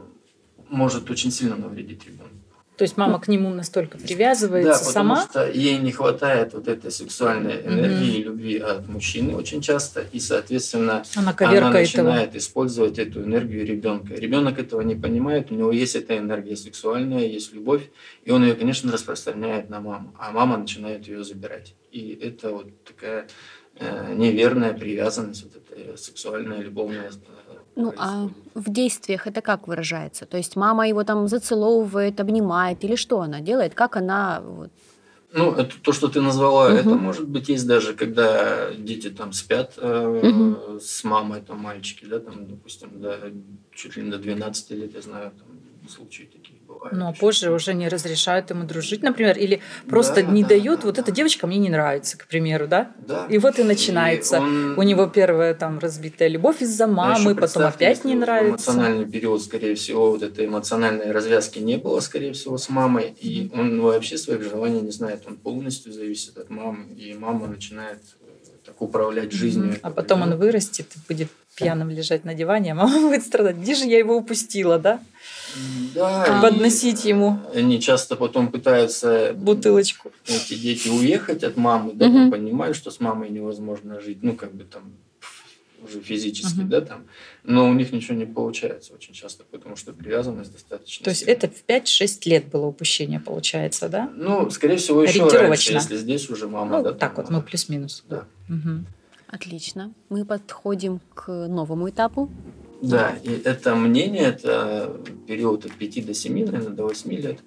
[0.70, 2.40] может очень сильно навредить ребенку.
[2.80, 5.26] То есть мама к нему настолько привязывается да, потому сама?
[5.28, 10.18] что ей не хватает вот этой сексуальной энергии и любви от мужчины очень часто, и,
[10.18, 12.38] соответственно, она, она начинает этого.
[12.38, 14.14] использовать эту энергию ребенка.
[14.14, 17.82] Ребенок этого не понимает, у него есть эта энергия сексуальная, есть любовь,
[18.24, 21.74] и он ее, конечно, распространяет на маму, а мама начинает ее забирать.
[21.92, 23.28] И это вот такая
[23.78, 27.10] э, неверная привязанность, вот эта сексуальная, любовная
[27.76, 30.26] ну, а в действиях это как выражается?
[30.26, 33.74] То есть мама его там зацеловывает, обнимает, или что она делает?
[33.74, 34.40] Как она...
[34.40, 34.70] Вот...
[35.32, 36.74] Ну, это то, что ты назвала, угу.
[36.74, 40.80] это может быть есть даже, когда дети там спят э, угу.
[40.80, 43.32] с мамой, там мальчики, да, там, допустим, до,
[43.72, 46.96] чуть ли не до 12 лет, я знаю, там случаи такие бывают.
[46.96, 50.80] Ну, а позже уже не разрешают ему дружить, например, или просто да, не да, дают,
[50.80, 51.02] да, вот да.
[51.02, 52.92] эта девочка мне не нравится, к примеру, да?
[53.06, 53.26] Да.
[53.28, 54.36] И вот и начинается.
[54.36, 54.78] И он...
[54.78, 58.70] У него первая там разбитая любовь из-за мамы, потом опять не нравится.
[58.70, 63.50] Эмоциональный период, скорее всего, вот этой эмоциональной развязки не было, скорее всего, с мамой, и
[63.54, 68.26] он вообще своих желаний не знает, он полностью зависит от мамы, и мама начинает э,
[68.64, 69.78] так управлять жизнью.
[69.82, 73.56] А потом он вырастет и будет пьяным лежать на диване, а мама будет страдать.
[73.56, 75.00] Где же я его упустила, да?
[75.94, 76.40] Да.
[76.42, 77.38] Подносить ему.
[77.54, 80.12] Они часто потом пытаются бутылочку.
[80.26, 82.30] Эти дети уехать от мамы, да, угу.
[82.30, 84.92] понимают, что с мамой невозможно жить, ну как бы там
[85.82, 86.68] уже физически, угу.
[86.68, 87.06] да, там,
[87.42, 91.04] но у них ничего не получается очень часто, потому что привязанность достаточно.
[91.04, 94.10] То есть это в 5-6 лет было упущение, получается, да?
[94.14, 96.92] Ну, скорее всего, еще раньше, если здесь уже мама, ну, да.
[96.92, 98.04] Так вот, мы плюс-минус.
[98.08, 98.24] Да.
[98.48, 98.84] Угу.
[99.28, 99.92] Отлично.
[100.08, 102.28] Мы подходим к новому этапу.
[102.82, 107.38] Да, и это мнение, это период от 5 до 7, наверное, до 8 лет,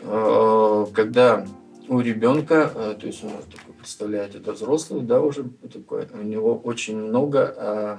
[0.00, 1.46] э, когда
[1.88, 6.56] у ребенка, э, то есть он такой представляет, это взрослый, да, уже такой, у него
[6.56, 7.96] очень много э,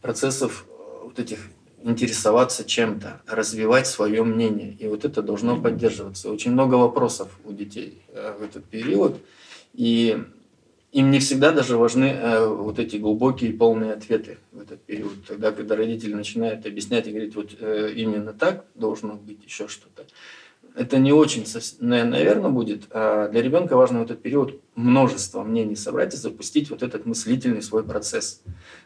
[0.00, 0.64] процессов
[1.02, 1.40] вот этих
[1.82, 4.74] интересоваться чем-то, развивать свое мнение.
[4.78, 6.30] И вот это должно поддерживаться.
[6.30, 9.18] Очень много вопросов у детей в этот период.
[9.72, 10.22] И
[10.92, 15.24] им не всегда даже важны э, вот эти глубокие полные ответы в этот период.
[15.26, 20.04] Тогда, когда родители начинают объяснять и говорить, вот э, именно так должно быть еще что-то,
[20.74, 21.44] это не очень,
[21.80, 22.84] наверное, будет.
[22.90, 27.62] А для ребенка важно в этот период множество мнений собрать и запустить вот этот мыслительный
[27.62, 28.42] свой процесс.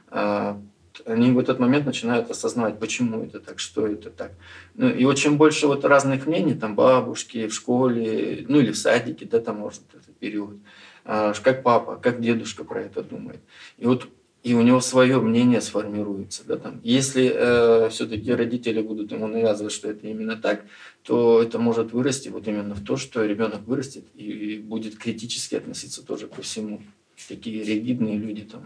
[0.08, 0.60] А,
[1.06, 4.32] они в этот момент начинают осознавать, почему это так, что это так.
[4.74, 8.78] Ну, и вот чем больше вот разных мнений, там бабушки в школе, ну или в
[8.78, 10.56] садике, да, там может этот период,
[11.04, 13.40] как папа, как дедушка про это думает.
[13.78, 14.08] И вот
[14.44, 16.42] и у него свое мнение сформируется.
[16.46, 16.78] Да, там.
[16.84, 20.66] Если э, все-таки родители будут ему навязывать, что это именно так,
[21.02, 25.54] то это может вырасти вот именно в то, что ребенок вырастет и, и будет критически
[25.54, 26.82] относиться тоже ко всему.
[27.26, 28.62] Такие ригидные люди, там,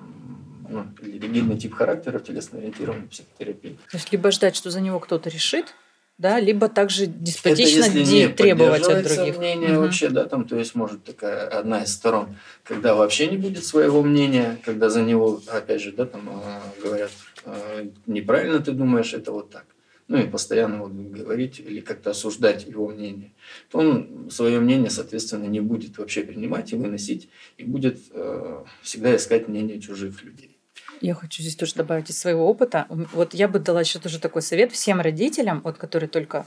[0.68, 3.78] ну, ригидный тип характера в телесно-ориентированной психотерапии.
[3.88, 5.74] То есть либо ждать, что за него кто-то решит,
[6.18, 9.38] да, либо также деспотично это если не требовать от других.
[9.38, 9.82] мнение угу.
[9.82, 14.02] вообще, да, там, то есть может такая одна из сторон, когда вообще не будет своего
[14.02, 17.12] мнения, когда за него, опять же, да, там а, говорят,
[17.44, 19.64] а, неправильно ты думаешь, это вот так.
[20.08, 23.32] Ну и постоянно вот говорить или как-то осуждать его мнение,
[23.70, 27.28] то он свое мнение, соответственно, не будет вообще принимать и выносить,
[27.58, 30.57] и будет э, всегда искать мнение чужих людей.
[31.00, 32.86] Я хочу здесь тоже добавить из своего опыта.
[32.88, 36.46] Вот я бы дала еще тоже такой совет всем родителям, вот, которые только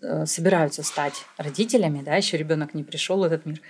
[0.00, 3.60] э, собираются стать родителями, да, еще ребенок не пришел в этот мир.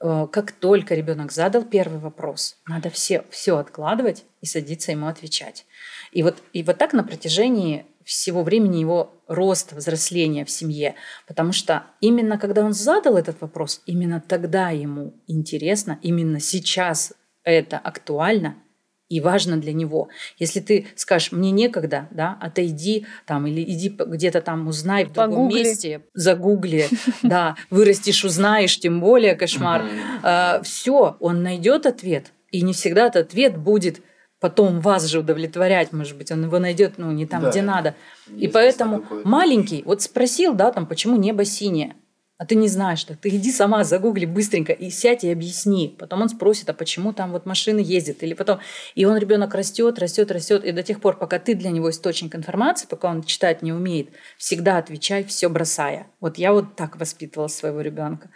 [0.00, 5.66] Э, как только ребенок задал первый вопрос, надо все, все откладывать и садиться ему отвечать.
[6.12, 10.94] И вот, и вот так на протяжении всего времени его роста, взросления в семье.
[11.26, 17.12] Потому что именно когда он задал этот вопрос, именно тогда ему интересно, именно сейчас
[17.44, 18.56] это актуально,
[19.12, 20.08] и важно для него.
[20.38, 25.30] Если ты скажешь, мне некогда, да, отойди там или иди где-то там узнай в другом
[25.32, 25.58] Погугли.
[25.58, 26.88] месте, загугли,
[27.22, 29.84] да, вырастешь, узнаешь, тем более кошмар.
[30.22, 34.00] А, Все, он найдет ответ, и не всегда этот ответ будет
[34.40, 37.94] потом вас же удовлетворять, может быть, он его найдет, ну, не там, да, где надо.
[38.36, 41.94] И поэтому маленький, вот спросил, да, там, почему небо синее,
[42.42, 45.94] а ты не знаешь, так ты иди сама загугли быстренько и сядь и объясни.
[45.96, 48.58] Потом он спросит, а почему там вот машины ездят, или потом...
[48.96, 52.34] И он, ребенок растет, растет, растет, и до тех пор, пока ты для него источник
[52.34, 56.08] информации, пока он читать не умеет, всегда отвечай, все бросая.
[56.18, 58.28] Вот я вот так воспитывала своего ребенка.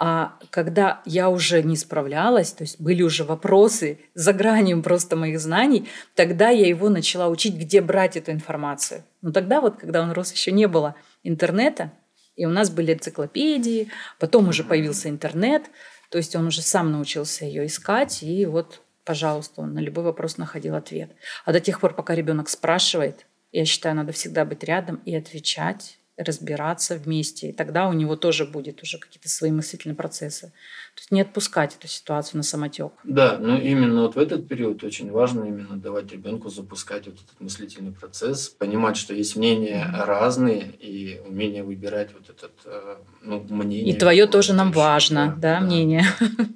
[0.00, 5.38] А когда я уже не справлялась, то есть были уже вопросы за гранью просто моих
[5.38, 9.04] знаний, тогда я его начала учить, где брать эту информацию.
[9.22, 11.92] Но тогда вот, когда он рос, еще не было интернета,
[12.36, 15.64] и у нас были энциклопедии, потом уже появился интернет,
[16.10, 20.36] то есть он уже сам научился ее искать, и вот, пожалуйста, он на любой вопрос
[20.38, 21.10] находил ответ.
[21.44, 25.98] А до тех пор, пока ребенок спрашивает, я считаю, надо всегда быть рядом и отвечать,
[26.16, 27.48] разбираться вместе.
[27.48, 30.52] И тогда у него тоже будет уже какие-то свои мыслительные процессы.
[30.94, 32.92] То есть не отпускать эту ситуацию на самотек.
[33.02, 37.40] Да, но именно вот в этот период очень важно именно давать ребенку запускать вот этот
[37.40, 40.04] мыслительный процесс, понимать, что есть мнения mm-hmm.
[40.04, 43.94] разные и умение выбирать вот этот э, ну, мнение.
[43.94, 46.04] И твое тоже нам важно, да, да, да, мнение.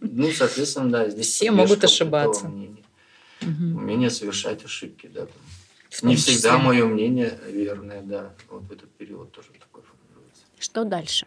[0.01, 2.47] Ну, соответственно, да, здесь все могут ошибаться.
[3.41, 3.79] Угу.
[3.79, 5.27] Умение совершать ошибки, да.
[6.03, 8.35] Не всегда мое мнение верное, да.
[8.51, 10.43] Вот в этот период тоже такой формируется.
[10.59, 11.27] Что дальше?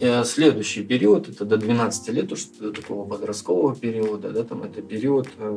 [0.00, 4.82] Э, следующий период, это до 12 лет, уж до такого подросткового периода, да, там это
[4.82, 5.56] период э,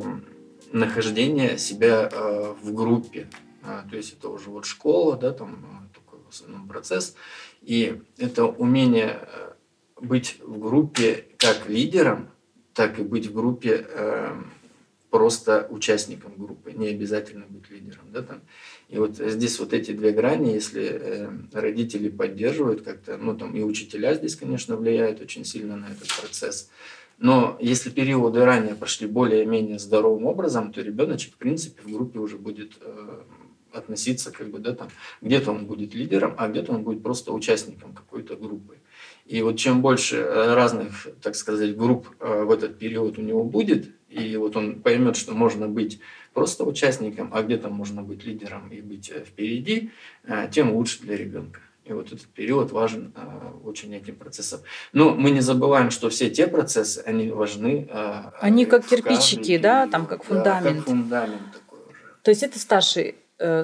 [0.72, 3.28] нахождения себя э, в группе.
[3.62, 7.14] А, то есть это уже вот школа, да, там э, такой в основном процесс.
[7.62, 9.52] И это умение э,
[10.00, 12.30] быть в группе как лидером,
[12.74, 14.34] так и быть в группе э,
[15.10, 18.12] просто участником группы, не обязательно быть лидером.
[18.12, 18.42] Да, там.
[18.88, 23.62] И вот здесь вот эти две грани, если э, родители поддерживают как-то, ну там и
[23.62, 26.70] учителя здесь, конечно, влияют очень сильно на этот процесс.
[27.18, 32.36] Но если периоды ранее прошли более-менее здоровым образом, то ребеночек, в принципе, в группе уже
[32.36, 33.20] будет э,
[33.72, 34.88] относиться, как бы, да, там,
[35.20, 38.78] где-то он будет лидером, а где-то он будет просто участником какой-то группы.
[39.28, 43.44] И вот чем больше э, разных, так сказать, групп э, в этот период у него
[43.44, 46.00] будет, и вот он поймет, что можно быть
[46.32, 49.90] просто участником, а где-то можно быть лидером и быть э, впереди,
[50.50, 51.60] тем лучше для ребенка.
[51.84, 54.60] И вот этот период важен э, очень этим процессом.
[54.94, 57.86] Но мы не забываем, что все те процессы, они важны.
[58.40, 60.78] Они как кирпичики, да, там как фундамент.
[60.78, 62.16] Да, как фундамент такой уже.
[62.22, 63.16] То есть это старшие,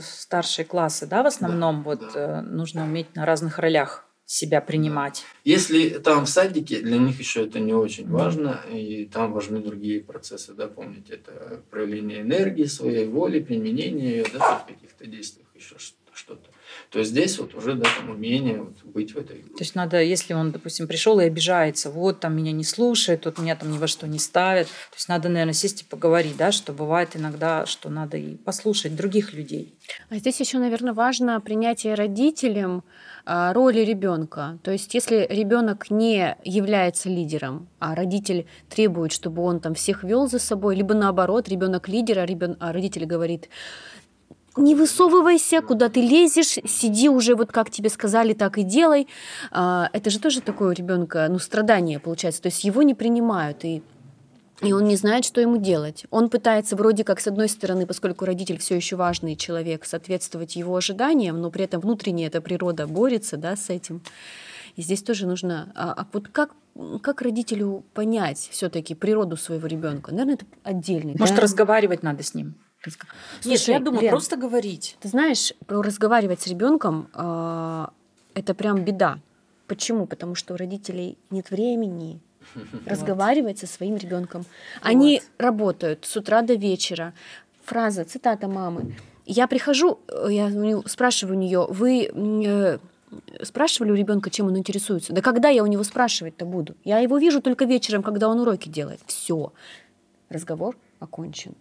[0.02, 2.42] старшие классы, да, в основном да, вот да.
[2.42, 5.24] нужно уметь на разных ролях себя принимать.
[5.44, 10.00] Если там в садике, для них еще это не очень важно, и там важны другие
[10.00, 15.76] процессы, да, помните, это проявление энергии, своей воли, применение ее, да, в каких-то действиях, еще
[16.12, 16.50] что-то.
[16.94, 19.56] То есть здесь вот уже да, там умение вот быть в этой группе.
[19.56, 23.40] То есть надо, если он, допустим, пришел и обижается, вот там меня не слушает, тут
[23.40, 26.52] меня там ни во что не ставят, то есть надо, наверное, сесть и поговорить, да,
[26.52, 29.74] что бывает иногда, что надо и послушать других людей.
[30.08, 32.84] А здесь еще, наверное, важно принятие родителям
[33.26, 34.60] а, роли ребенка.
[34.62, 40.28] То есть, если ребенок не является лидером, а родитель требует, чтобы он там всех вел
[40.28, 42.56] за собой, либо наоборот, ребенок лидер, а, ребен...
[42.60, 43.48] а родитель говорит,
[44.56, 49.08] не высовывайся, куда ты лезешь, сиди уже, вот как тебе сказали, так и делай.
[49.50, 52.42] А, это же тоже такое у ребенка, ну, страдание получается.
[52.42, 53.82] То есть его не принимают, и
[54.60, 56.06] и он не знает, что ему делать.
[56.10, 60.76] Он пытается вроде как, с одной стороны, поскольку родитель все еще важный человек, соответствовать его
[60.76, 64.00] ожиданиям, но при этом внутренне эта природа борется да, с этим.
[64.76, 65.72] И здесь тоже нужно...
[65.74, 66.52] А, а вот как,
[67.02, 70.12] как родителю понять все-таки природу своего ребенка?
[70.12, 71.16] Наверное, это отдельный.
[71.18, 71.42] Может, да?
[71.42, 72.54] разговаривать надо с ним?
[73.40, 74.96] Слушай, Нет, я думаю, Лен, просто говорить.
[75.00, 77.86] Ты знаешь, разговаривать с ребенком э,
[78.34, 79.18] это прям беда.
[79.66, 80.06] Почему?
[80.06, 82.20] Потому что у родителей нет времени,
[82.86, 84.44] разговаривать со своим ребенком.
[84.82, 87.14] Они работают с утра до вечера.
[87.64, 88.94] Фраза, цитата мамы.
[89.26, 90.50] Я прихожу, э, я
[90.86, 92.78] спрашиваю у нее, вы э,
[93.42, 95.12] спрашивали у ребенка, чем он интересуется?
[95.12, 96.76] Да когда я у него спрашивать-то буду?
[96.84, 99.00] Я его вижу только вечером, когда он уроки делает.
[99.06, 99.52] Все.
[100.28, 101.54] Разговор окончен.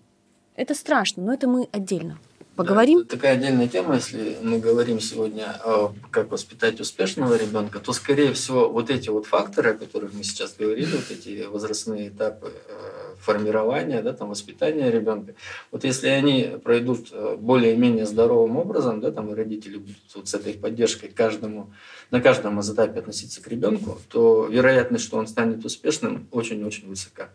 [0.56, 2.18] Это страшно, но это мы отдельно.
[2.56, 3.00] Поговорим?
[3.00, 8.34] Да, такая отдельная тема, если мы говорим сегодня о как воспитать успешного ребенка, то, скорее
[8.34, 13.16] всего, вот эти вот факторы, о которых мы сейчас говорили, вот эти возрастные этапы э,
[13.20, 15.34] формирования, да, там, воспитания ребенка,
[15.72, 20.36] вот если они пройдут э, более-менее здоровым образом, да, там, и родители будут вот с
[20.36, 21.74] этой поддержкой каждому,
[22.12, 27.30] на каждом этапе относиться к ребенку, то вероятность, что он станет успешным, очень-очень высока.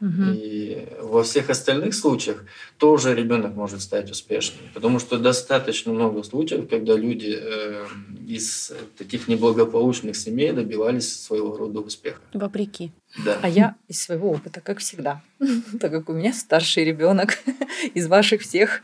[0.00, 2.44] И во всех остальных случаях
[2.78, 7.86] тоже ребенок может стать успешным, потому что достаточно много случаев, когда люди э,
[8.26, 12.20] из таких неблагополучных семей добивались своего рода успеха.
[12.32, 12.92] Вопреки.
[13.24, 13.38] Да.
[13.42, 15.22] А я из своего опыта, как всегда,
[15.80, 17.38] так как у меня старший ребенок
[17.94, 18.82] из ваших всех,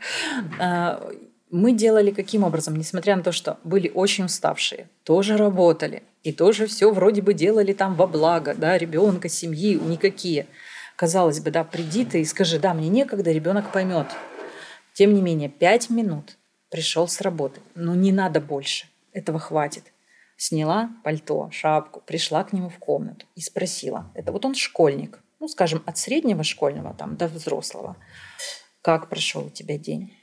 [0.59, 1.11] а,
[1.51, 6.65] мы делали каким образом, несмотря на то, что были очень уставшие, тоже работали и тоже
[6.65, 10.47] все вроде бы делали там во благо, да, ребенка, семьи, никакие.
[10.95, 14.07] Казалось бы, да, приди ты и скажи, да, мне некогда, ребенок поймет.
[14.93, 16.37] Тем не менее, пять минут
[16.69, 19.91] пришел с работы, ну не надо больше, этого хватит.
[20.37, 25.47] Сняла пальто, шапку, пришла к нему в комнату и спросила, это вот он школьник, ну,
[25.47, 27.97] скажем, от среднего школьного там до взрослого,
[28.81, 30.13] как прошел у тебя день?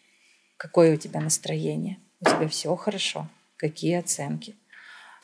[0.56, 1.98] Какое у тебя настроение?
[2.20, 3.28] У тебя все хорошо?
[3.56, 4.54] Какие оценки?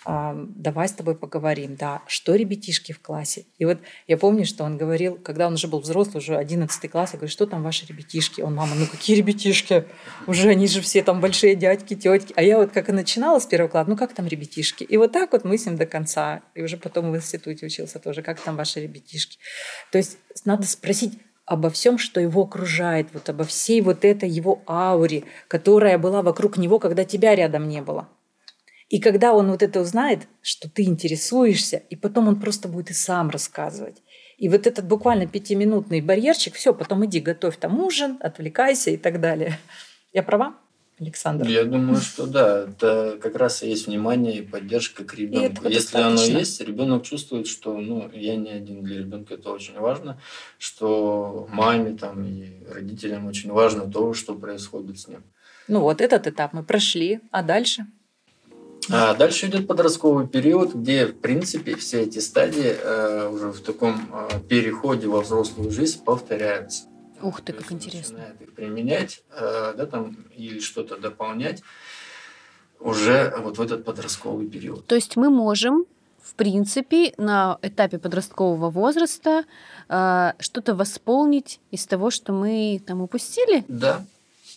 [0.05, 3.47] Давай с тобой поговорим, да, что ребятишки в классе.
[3.59, 7.11] И вот я помню, что он говорил, когда он уже был взрослый, уже 11 класс,
[7.13, 8.41] я говорю, что там ваши ребятишки?
[8.41, 9.85] Он, мама, ну какие ребятишки?
[10.27, 12.33] Уже они же все там большие дядьки, тетки.
[12.37, 14.85] А я вот как и начинала с первого класса, ну как там ребятишки?
[14.85, 16.43] И вот так вот мы с ним до конца.
[16.55, 19.39] И уже потом в институте учился тоже, как там ваши ребятишки?
[19.91, 24.63] То есть надо спросить, обо всем, что его окружает, вот обо всей вот этой его
[24.67, 28.09] ауре, которая была вокруг него, когда тебя рядом не было.
[28.89, 32.95] И когда он вот это узнает, что ты интересуешься, и потом он просто будет и
[32.95, 34.03] сам рассказывать.
[34.39, 39.21] И вот этот буквально пятиминутный барьерчик, все, потом иди готовь там ужин, отвлекайся и так
[39.21, 39.59] далее.
[40.13, 40.55] Я права?
[41.01, 41.47] Александр?
[41.47, 45.69] Я думаю, что да, это как раз и есть внимание и поддержка к ребенку.
[45.69, 46.09] Если достаточно.
[46.09, 50.21] оно есть, ребенок чувствует, что ну, я не один для ребенка, это очень важно,
[50.59, 55.23] что маме там, и родителям очень важно то, что происходит с ним.
[55.69, 57.87] Ну вот этот этап мы прошли, а дальше?
[58.91, 64.09] А дальше идет подростковый период, где, в принципе, все эти стадии э, уже в таком
[64.13, 66.85] э, переходе во взрослую жизнь повторяются.
[67.21, 68.19] Ух ты, как интересно.
[68.19, 71.63] Начинает их применять, э, да, там, или что-то дополнять
[72.81, 74.87] уже вот в этот подростковый период.
[74.87, 75.85] То есть мы можем
[76.29, 79.45] в принципе, на этапе подросткового возраста
[79.89, 83.65] э, что-то восполнить из того, что мы там упустили?
[83.67, 84.05] Да.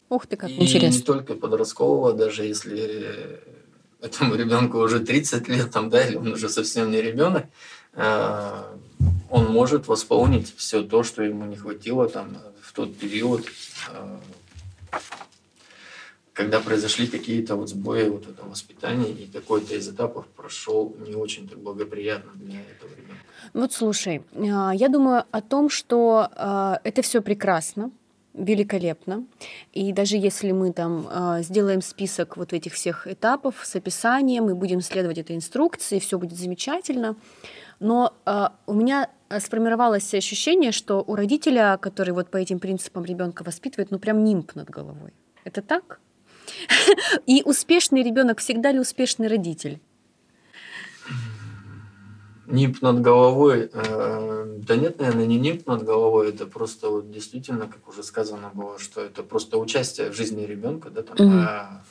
[0.10, 0.98] Ух ты, как и интересно.
[0.98, 3.40] не только подросткового, даже если
[4.02, 7.46] этому ребенку уже 30 лет, там, да, или он уже совсем не ребенок,
[7.94, 8.64] э,
[9.30, 13.46] он может восполнить все то, что ему не хватило там в тот период,
[13.94, 14.18] э,
[16.34, 21.48] когда произошли какие-то вот сбои вот этого воспитания, и какой-то из этапов прошел не очень
[21.48, 23.24] так благоприятно для этого ребенка.
[23.54, 26.30] Вот слушай, э, я думаю о том, что
[26.84, 27.92] это все прекрасно,
[28.34, 29.26] великолепно.
[29.74, 34.54] И даже если мы там э, сделаем список вот этих всех этапов с описанием и
[34.54, 37.16] будем следовать этой инструкции, все будет замечательно.
[37.80, 39.10] Но э, у меня
[39.40, 44.56] сформировалось ощущение, что у родителя, который вот по этим принципам ребенка воспитывает, ну прям нимб
[44.56, 45.14] над головой.
[45.44, 46.00] Это так?
[47.26, 49.80] И успешный ребенок всегда ли успешный родитель?
[52.52, 53.70] Нимб над головой.
[53.74, 58.52] Э, да нет, наверное, не нимб над головой, это просто вот действительно, как уже сказано
[58.54, 61.46] было, что это просто участие в жизни ребенка, да, там, mm-hmm.
[61.48, 61.84] а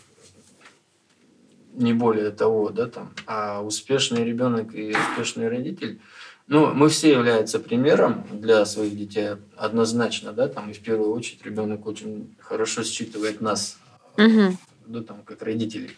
[1.75, 6.01] не более того, да, там, а успешный ребенок и успешный родитель,
[6.47, 11.45] ну, мы все являются примером для своих детей однозначно, да, там, и в первую очередь
[11.45, 13.79] ребенок очень хорошо считывает нас,
[14.17, 14.57] mm-hmm.
[14.87, 15.93] да, там, как родителей.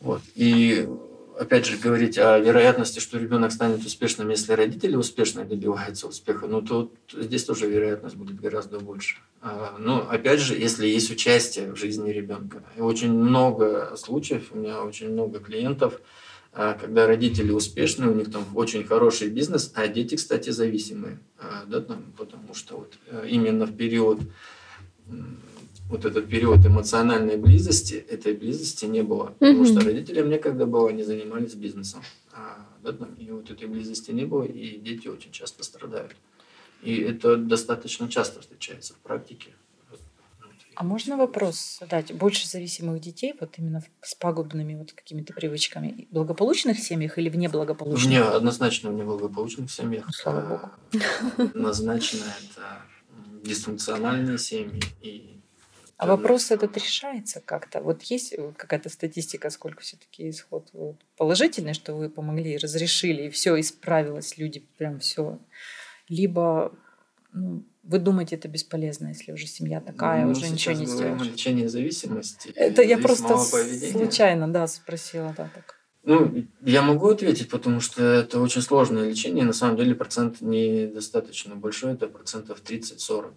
[0.00, 0.20] Вот.
[0.34, 0.88] И
[1.38, 6.62] опять же, говорить о вероятности, что ребенок станет успешным, если родители успешно добиваются успеха, ну,
[6.62, 9.16] то здесь тоже вероятность будет гораздо больше.
[9.42, 12.62] А, но, опять же, если есть участие в жизни ребенка.
[12.76, 16.00] И очень много случаев, у меня очень много клиентов,
[16.52, 21.18] а, когда родители успешные, у них там очень хороший бизнес, а дети, кстати, зависимые.
[21.38, 24.20] А, да, там, потому что вот э, именно в период
[25.94, 29.26] вот этот период эмоциональной близости, этой близости не было.
[29.38, 29.38] Mm-hmm.
[29.38, 32.02] Потому что родителям некогда было, они занимались бизнесом.
[32.32, 36.16] А, да, там, и вот этой близости не было, и дети очень часто страдают.
[36.82, 39.52] И это достаточно часто встречается в практике.
[40.74, 42.12] А можно вопрос задать?
[42.12, 47.36] Больше зависимых детей, вот именно с пагубными вот какими-то привычками, в благополучных семьях или в
[47.36, 48.10] неблагополучных?
[48.10, 50.06] Не, однозначно в неблагополучных семьях.
[50.12, 50.70] Слава Богу.
[51.38, 52.82] Однозначно это
[53.44, 55.33] дисфункциональные семьи и
[55.96, 57.80] а вопрос этот решается как-то?
[57.80, 60.70] Вот есть э, какая-то статистика, сколько все-таки исход
[61.16, 65.38] положительный, что вы помогли, разрешили, и все исправилось, люди прям все.
[66.08, 66.72] Либо
[67.32, 71.22] ну, вы думаете, это бесполезно, если уже семья такая, ну, уже ничего не сделаешь?
[71.22, 72.50] Лечение зависимости.
[72.54, 75.76] Это я просто случайно, да, спросила, да, так.
[76.04, 79.44] Ну, я могу ответить, потому что это очень сложное лечение.
[79.44, 83.32] На самом деле процент недостаточно большой, это процентов 30-40.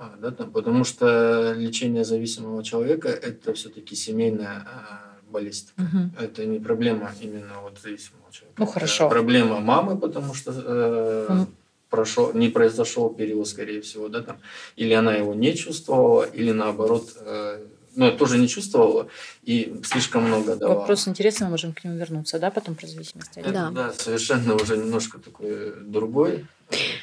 [0.00, 5.66] А, да, там, потому что лечение зависимого человека– это все-таки семейная а, болезнь.
[5.76, 6.22] Угу.
[6.24, 8.56] Это не проблема именно вот зависимого человека.
[8.56, 9.04] Ну, хорошо.
[9.04, 11.46] Это проблема мамы, потому что э, угу.
[11.90, 14.38] прошел, не произошел период, скорее всего, да, там,
[14.76, 17.62] или она его не чувствовала, или наоборот, э,
[17.94, 19.08] ну, я тоже не чувствовала
[19.42, 20.78] и слишком много давала.
[20.78, 23.32] Вопрос интересный, мы можем к нему вернуться, да, потом про зависимость.
[23.34, 23.70] Да.
[23.70, 26.44] да, совершенно уже немножко такой другой э,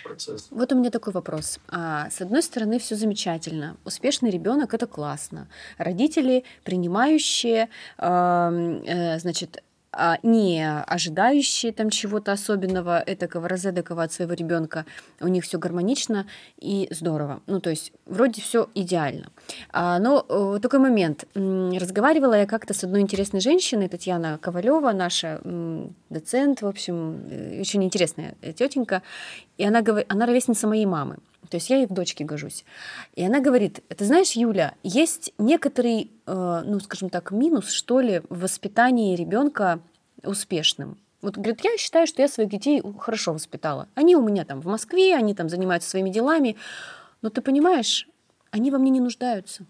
[0.03, 0.47] процесс.
[0.51, 1.59] Вот у меня такой вопрос.
[1.69, 3.77] А, с одной стороны, все замечательно.
[3.85, 5.47] Успешный ребенок это классно.
[5.77, 9.66] Родители, принимающие, э, значит, а,
[10.23, 14.85] не ожидающие там чего-то особенного, этакого, розедекого от своего ребенка.
[15.19, 16.27] У них все гармонично
[16.59, 17.41] и здорово.
[17.47, 19.31] Ну, то есть вроде все идеально.
[19.71, 21.25] А, но э, такой момент.
[21.33, 25.41] Разговаривала я как-то с одной интересной женщиной, Татьяна Ковалева, наша
[26.09, 29.01] доцент, в общем, э, очень интересная тетенька.
[29.57, 31.17] И она, она ровесница моей мамы.
[31.49, 32.65] То есть я ей в дочке гожусь.
[33.15, 38.21] И она говорит, ты знаешь, Юля, есть некоторый, э, ну, скажем так, минус, что ли,
[38.29, 39.79] в воспитании ребенка
[40.23, 40.97] успешным.
[41.21, 43.87] Вот, говорит, я считаю, что я своих детей хорошо воспитала.
[43.95, 46.57] Они у меня там в Москве, они там занимаются своими делами.
[47.21, 48.07] Но ты понимаешь,
[48.51, 49.65] они во мне не нуждаются.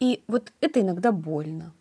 [0.00, 1.72] И вот это иногда больно.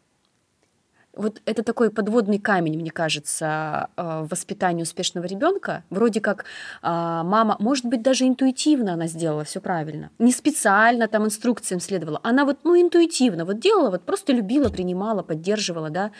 [1.17, 5.83] Вот это такой подводный камень, мне кажется, э, в воспитании успешного ребенка.
[5.89, 6.45] Вроде как
[6.81, 10.11] а, мама, может быть, даже интуитивно она сделала все правильно.
[10.19, 12.19] Не специально там инструкциям следовала.
[12.23, 16.11] Она вот, ну, интуитивно вот делала, вот просто любила, принимала, поддерживала, да,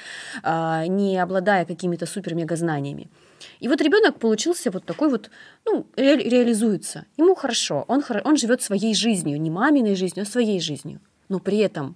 [0.44, 3.10] а, не обладая какими-то супер-мега знаниями.
[3.60, 5.30] И вот ребенок получился вот такой вот,
[5.66, 7.06] ну, ре- реализуется.
[7.18, 11.00] Ему хорошо, он, он живет своей жизнью, не маминой жизнью, а своей жизнью.
[11.30, 11.96] Но при этом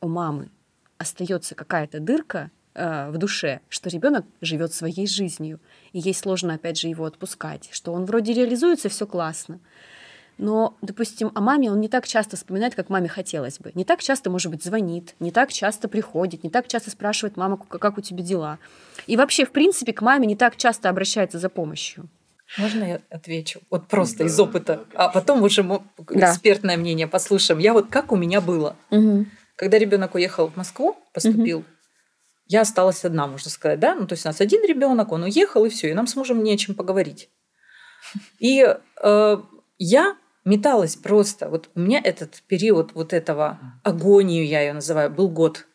[0.00, 0.50] у мамы
[0.98, 5.60] остается какая-то дырка э, в душе, что ребенок живет своей жизнью,
[5.92, 9.60] и ей сложно, опять же, его отпускать, что он вроде реализуется, все классно.
[10.38, 13.72] Но, допустим, о маме он не так часто вспоминает, как маме хотелось бы.
[13.74, 17.56] Не так часто, может быть, звонит, не так часто приходит, не так часто спрашивает мама,
[17.56, 18.58] как у тебя дела.
[19.08, 22.08] И вообще, в принципе, к маме не так часто обращается за помощью.
[22.56, 23.60] Можно я отвечу?
[23.68, 24.84] Вот просто да, из опыта.
[24.92, 26.32] Да, а потом уже да.
[26.32, 27.58] экспертное мнение послушаем.
[27.58, 28.76] Я вот как у меня было.
[28.90, 29.26] Угу.
[29.58, 31.66] Когда ребенок уехал в Москву, поступил, угу.
[32.46, 33.96] я осталась одна, можно сказать, да?
[33.96, 36.44] Ну, то есть у нас один ребенок, он уехал, и все, и нам с мужем
[36.44, 37.28] не о чем поговорить.
[38.38, 38.64] И
[39.02, 39.36] э,
[39.78, 41.48] я металась просто.
[41.48, 45.66] Вот у меня этот период вот этого агонию, я ее называю, был год.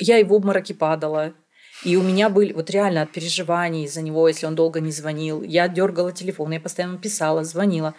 [0.00, 1.34] Я и в обмороке падала.
[1.84, 5.42] И у меня были вот реально от переживаний из-за него, если он долго не звонил.
[5.42, 7.94] Я дергала телефон, я постоянно писала, звонила.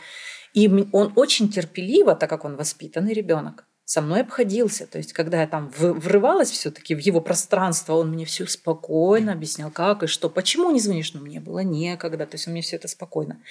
[0.54, 4.86] И он очень терпеливо, так как он воспитанный ребенок, со мной обходился.
[4.86, 9.72] То есть, когда я там врывалась все-таки в его пространство, он мне все спокойно объяснял,
[9.72, 12.28] как и что, почему не звонишь, но мне было некогда.
[12.28, 13.42] То есть, он мне все это спокойно.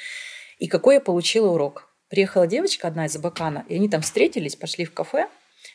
[0.60, 1.88] И какой я получила урок?
[2.08, 5.26] Приехала девочка одна из Абакана, и они там встретились, пошли в кафе.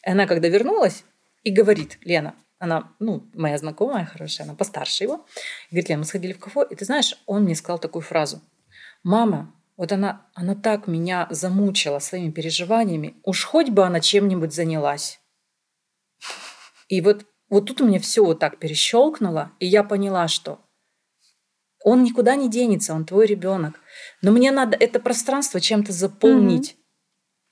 [0.07, 1.03] И она, когда вернулась,
[1.43, 5.25] и говорит, Лена, она, ну, моя знакомая хорошая, она постарше его,
[5.71, 8.41] говорит, Лена, мы сходили в кафе, и ты знаешь, он мне сказал такую фразу.
[9.03, 13.15] Мама, вот она, она так меня замучила своими переживаниями.
[13.23, 15.19] Уж хоть бы она чем-нибудь занялась.
[16.87, 20.59] И вот, вот тут у меня все вот так перещелкнуло, и я поняла, что
[21.83, 23.79] он никуда не денется, он твой ребенок.
[24.21, 26.71] Но мне надо это пространство чем-то заполнить.
[26.71, 26.83] Mm-hmm.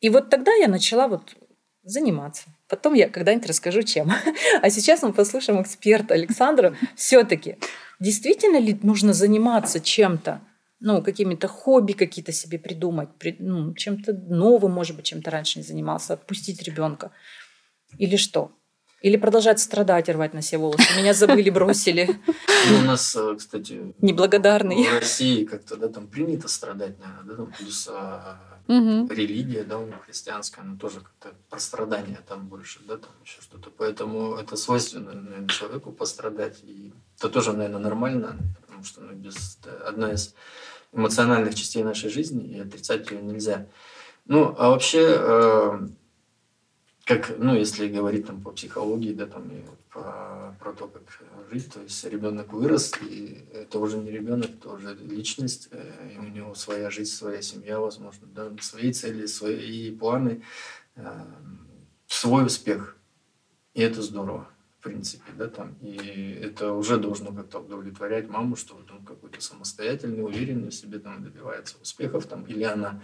[0.02, 1.36] И вот тогда я начала вот
[1.84, 2.44] заниматься.
[2.68, 4.12] Потом я когда-нибудь расскажу, чем.
[4.62, 6.76] А сейчас мы послушаем эксперта Александра.
[6.96, 7.58] Все-таки
[8.00, 10.42] действительно ли нужно заниматься чем-то?
[10.82, 15.64] Ну, какими-то хобби какие-то себе придумать, при, ну, чем-то новым, может быть, чем-то раньше не
[15.64, 17.12] занимался, отпустить ребенка.
[18.00, 18.52] Или что?
[19.02, 20.84] Или продолжать страдать и рвать на себе волосы.
[20.98, 22.20] Меня забыли, бросили.
[22.70, 24.84] Ну, у нас, э, кстати, неблагодарный.
[24.84, 29.12] В России как-то да, там принято страдать, наверное, да, там плюс а, угу.
[29.12, 33.42] религия, да, у них христианская, она тоже как-то про страдания там больше, да, там еще
[33.42, 33.72] что-то.
[33.72, 36.60] Поэтому это свойственно, наверное, человеку пострадать.
[36.64, 40.36] И это тоже, наверное, нормально, потому что ну, без, одна из
[40.94, 43.68] эмоциональных частей нашей жизни, и отрицать ее нельзя.
[44.26, 45.88] Ну, а вообще, э,
[47.06, 51.04] как, ну, если говорить там по психологии, да, там, и по, про то, как
[51.52, 56.18] жить, то есть ребенок вырос, и это уже не ребенок, это уже личность, э, и
[56.18, 60.44] у него своя жизнь, своя семья, возможно, да, свои цели, свои планы,
[60.96, 61.26] э,
[62.08, 62.98] свой успех.
[63.74, 64.51] И это здорово
[64.82, 69.40] в принципе, да, там, и это уже должно как-то удовлетворять маму, что вот он какой-то
[69.40, 73.00] самостоятельный, уверенный в себе, там, добивается успехов, там, или она,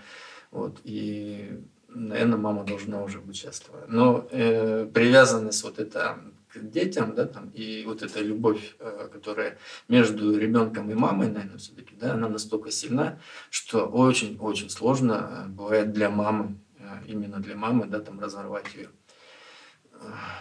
[0.49, 3.85] вот, и, наверное, мама должна уже быть счастлива.
[3.87, 6.17] Но э, привязанность вот эта
[6.51, 11.59] к детям, да, там, и вот эта любовь, э, которая между ребенком и мамой, наверное,
[11.59, 13.19] все-таки, да, она настолько сильна,
[13.51, 18.89] что очень-очень сложно э, бывает для мамы, э, именно для мамы, да, там, разорвать ее.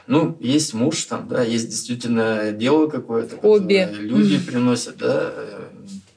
[0.06, 3.90] Ну, есть муж там, да, есть действительно дело какое-то, Обе.
[3.92, 5.68] люди приносят, да, э,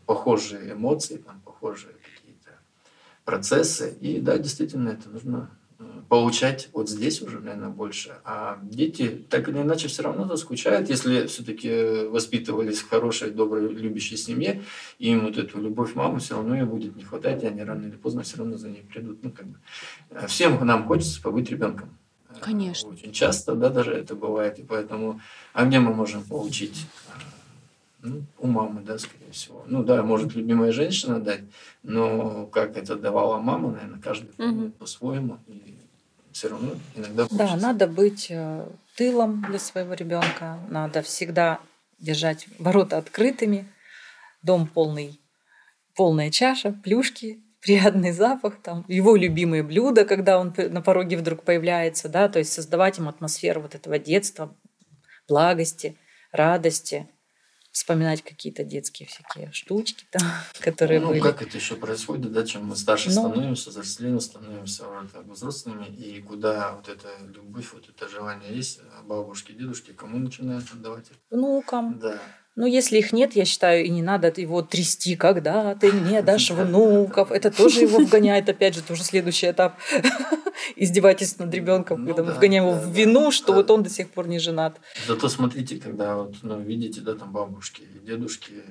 [0.06, 2.52] похожие эмоции, там, похожие какие-то
[3.26, 3.96] процессы.
[4.00, 8.18] И да, действительно, это нужно э, получать вот здесь уже, наверное, больше.
[8.24, 14.18] А дети так или иначе все равно заскучают, если все-таки воспитывались в хорошей, доброй, любящей
[14.18, 14.62] семье,
[15.00, 17.88] и им вот эту любовь мамы все равно ей будет не хватать, и они рано
[17.88, 19.24] или поздно все равно за ней придут.
[19.24, 19.58] Ну, как бы.
[20.12, 21.98] Э, всем нам хочется побыть ребенком.
[22.30, 22.90] Э, Конечно.
[22.90, 25.20] Очень часто, да, даже это бывает, и поэтому,
[25.54, 26.86] а где мы можем получить
[28.02, 29.64] ну, у мамы, да, скорее всего.
[29.68, 31.42] Ну да, может любимая женщина дать,
[31.84, 34.72] но как это давала мама, наверное, каждый угу.
[34.72, 35.38] по-своему.
[35.48, 35.76] И
[36.32, 37.38] все равно иногда хочется.
[37.38, 38.66] Да, надо быть э,
[38.96, 41.60] тылом для своего ребенка, надо всегда
[42.00, 43.68] держать ворота открытыми,
[44.44, 45.20] дом полный,
[45.96, 52.10] полная чаша, плюшки, приятный запах, там, его любимые блюда, когда он на пороге вдруг появляется,
[52.10, 54.56] да, то есть создавать ему атмосферу вот этого детства,
[55.28, 55.98] благости,
[56.32, 57.08] радости–
[57.72, 60.22] вспоминать какие-то детские всякие штучки там,
[60.62, 61.20] которые ну, были.
[61.20, 65.86] как это еще происходит, да, чем мы старше ну, становимся, взрослее становимся вот, так, взрослыми,
[65.86, 71.06] и куда вот эта любовь, вот это желание есть, а бабушки, дедушки, кому начинают отдавать?
[71.30, 72.00] Внукам.
[72.00, 72.20] Да.
[72.60, 76.52] Ну, если их нет, я считаю, и не надо его трясти, когда ты мне дашь
[76.52, 77.32] внуков.
[77.32, 79.78] Это тоже его вгоняет, опять же, тоже следующий этап
[80.76, 84.10] издевательств над ребенком, ну, когда мы вгоняем его в вину, что вот он до сих
[84.10, 84.82] пор не женат.
[85.08, 88.62] Зато смотрите, когда вот, ну, видите, да, там бабушки и дедушки, э,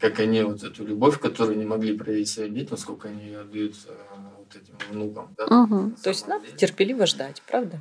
[0.00, 3.74] как они вот эту любовь, которую не могли проявить своим детям, сколько они ее отдают
[3.88, 3.92] э,
[4.38, 5.34] вот этим внукам.
[5.38, 5.62] Да?
[5.62, 5.92] Угу.
[6.02, 7.80] То есть надо терпеливо ждать, правда?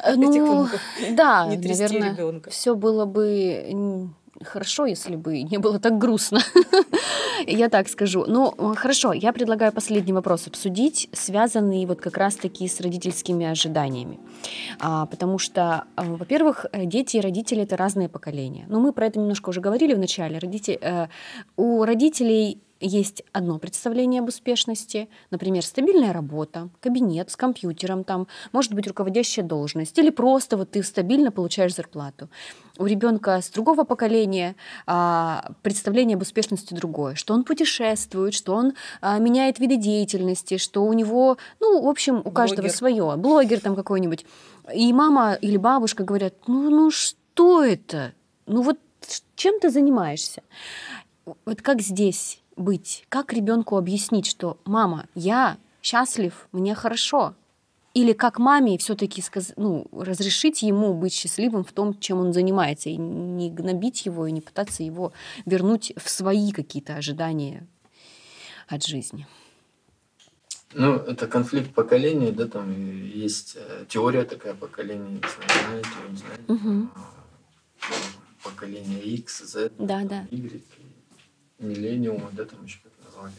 [0.00, 0.68] Э, ну,
[1.12, 4.10] да, наверное, все было бы
[4.46, 6.40] хорошо, если бы не было так грустно.
[7.46, 8.24] я так скажу.
[8.26, 14.18] Ну, хорошо, я предлагаю последний вопрос обсудить, связанный вот как раз-таки с родительскими ожиданиями.
[14.80, 18.66] А, потому что, а, во-первых, дети и родители— это разные поколения.
[18.68, 20.38] Ну, мы про это немножко уже говорили в начале.
[20.38, 21.08] Родители, э,
[21.56, 28.74] у родителей есть одно представление об успешности, например, стабильная работа, кабинет с компьютером, там, может
[28.74, 32.28] быть, руководящая должность, или просто вот ты стабильно получаешь зарплату.
[32.78, 34.56] У ребенка с другого поколения
[34.86, 40.84] а, представление об успешности другое, что он путешествует, что он а, меняет виды деятельности, что
[40.84, 42.76] у него, ну, в общем, у каждого блогер.
[42.76, 44.26] свое, блогер там какой-нибудь.
[44.74, 48.12] И мама или бабушка говорят, ну, ну что это?
[48.46, 48.78] Ну вот
[49.34, 50.42] чем ты занимаешься?
[51.44, 53.04] Вот как здесь быть?
[53.08, 57.34] Как ребенку объяснить, что мама, я счастлив, мне хорошо?
[57.94, 59.54] Или как маме все-таки сказ...
[59.56, 64.32] ну, разрешить ему быть счастливым в том, чем он занимается, и не гнобить его, и
[64.32, 65.12] не пытаться его
[65.46, 67.66] вернуть в свои какие-то ожидания
[68.68, 69.26] от жизни?
[70.74, 72.70] Ну, это конфликт поколений, да, там
[73.06, 76.88] есть э, теория такая поколения, если знаете, не знаете, угу.
[78.42, 80.26] поколение X, Z, да, да.
[80.30, 80.60] Y,
[81.58, 83.32] миллениума, да, там еще как назвали.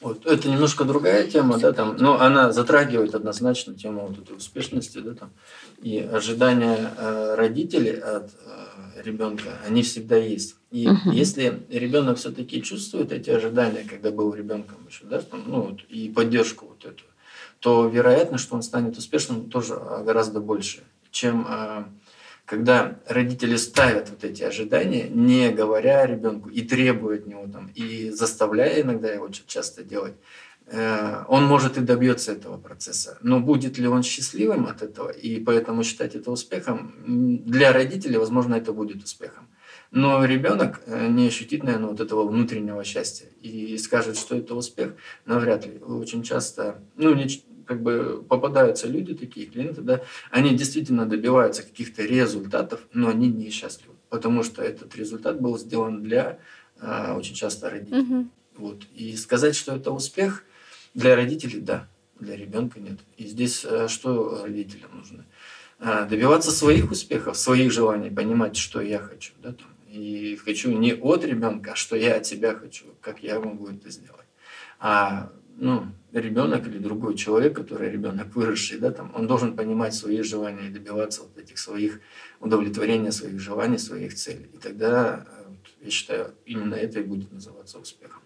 [0.00, 0.26] Вот.
[0.26, 5.14] Это немножко другая тема, да, там, но она затрагивает однозначно тему вот этой успешности, да,
[5.14, 5.30] там,
[5.82, 10.56] и ожидания э, родителей от э, ребенка, они всегда есть.
[10.70, 11.12] И uh-huh.
[11.12, 16.10] если ребенок все-таки чувствует эти ожидания, когда был ребенком еще, да, там, ну, вот, и
[16.10, 17.04] поддержку вот эту,
[17.60, 21.84] то вероятно, что он станет успешным тоже гораздо больше, чем э,
[22.46, 28.10] когда родители ставят вот эти ожидания, не говоря ребенку и требуют от него там, и
[28.10, 30.14] заставляя иногда его часто делать,
[30.66, 33.18] э, он может и добьется этого процесса.
[33.20, 36.94] Но будет ли он счастливым от этого и поэтому считать это успехом,
[37.44, 39.48] для родителей, возможно, это будет успехом.
[39.90, 44.94] Но ребенок э, не ощутит, наверное, вот этого внутреннего счастья и скажет, что это успех,
[45.24, 45.78] навряд ли.
[45.78, 47.26] Очень часто, ну, не,
[47.66, 53.50] как бы попадаются люди такие, клиенты, да, они действительно добиваются каких-то результатов, но они не
[53.50, 56.38] счастливы, потому что этот результат был сделан для
[56.80, 58.00] а, очень часто родителей.
[58.00, 58.28] Угу.
[58.58, 58.84] Вот.
[58.94, 60.44] И сказать, что это успех
[60.94, 61.88] для родителей, да,
[62.18, 62.98] для ребенка нет.
[63.16, 65.26] И здесь а, что родителям нужно?
[65.78, 70.94] А, добиваться своих успехов, своих желаний, понимать, что я хочу, да, там, и хочу не
[70.94, 74.26] от ребенка, а что я от себя хочу, как я могу это сделать.
[74.78, 80.22] А ну, ребенок или другой человек, который ребенок выросший, да, там, он должен понимать свои
[80.22, 82.00] желания и добиваться вот этих своих
[82.40, 84.48] удовлетворения своих желаний, своих целей.
[84.52, 85.52] И тогда, э,
[85.82, 88.22] я считаю, именно это и будет называться успехом.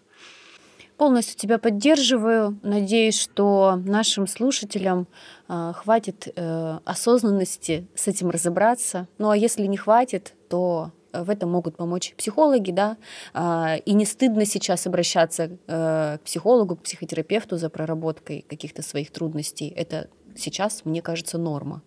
[0.97, 2.59] Полностью тебя поддерживаю.
[2.61, 5.07] Надеюсь, что нашим слушателям
[5.47, 9.07] э, хватит э, осознанности с этим разобраться.
[9.17, 12.97] Ну а если не хватит, то в этом могут помочь психологи, да,
[13.33, 19.11] а, и не стыдно сейчас обращаться э, к психологу, к психотерапевту за проработкой каких-то своих
[19.11, 19.67] трудностей.
[19.69, 21.81] Это сейчас, мне кажется, норма.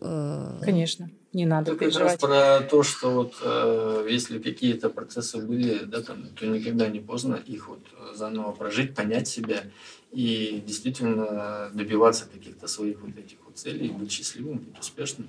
[0.00, 0.58] Э...
[0.62, 5.84] Конечно, не надо Это как раз про то, что вот э, если какие-то процессы были,
[5.84, 7.80] да, там, то никогда не поздно их вот
[8.14, 9.64] заново прожить, понять себя
[10.12, 15.28] и действительно добиваться каких-то своих вот этих вот целей, быть счастливым, быть успешным.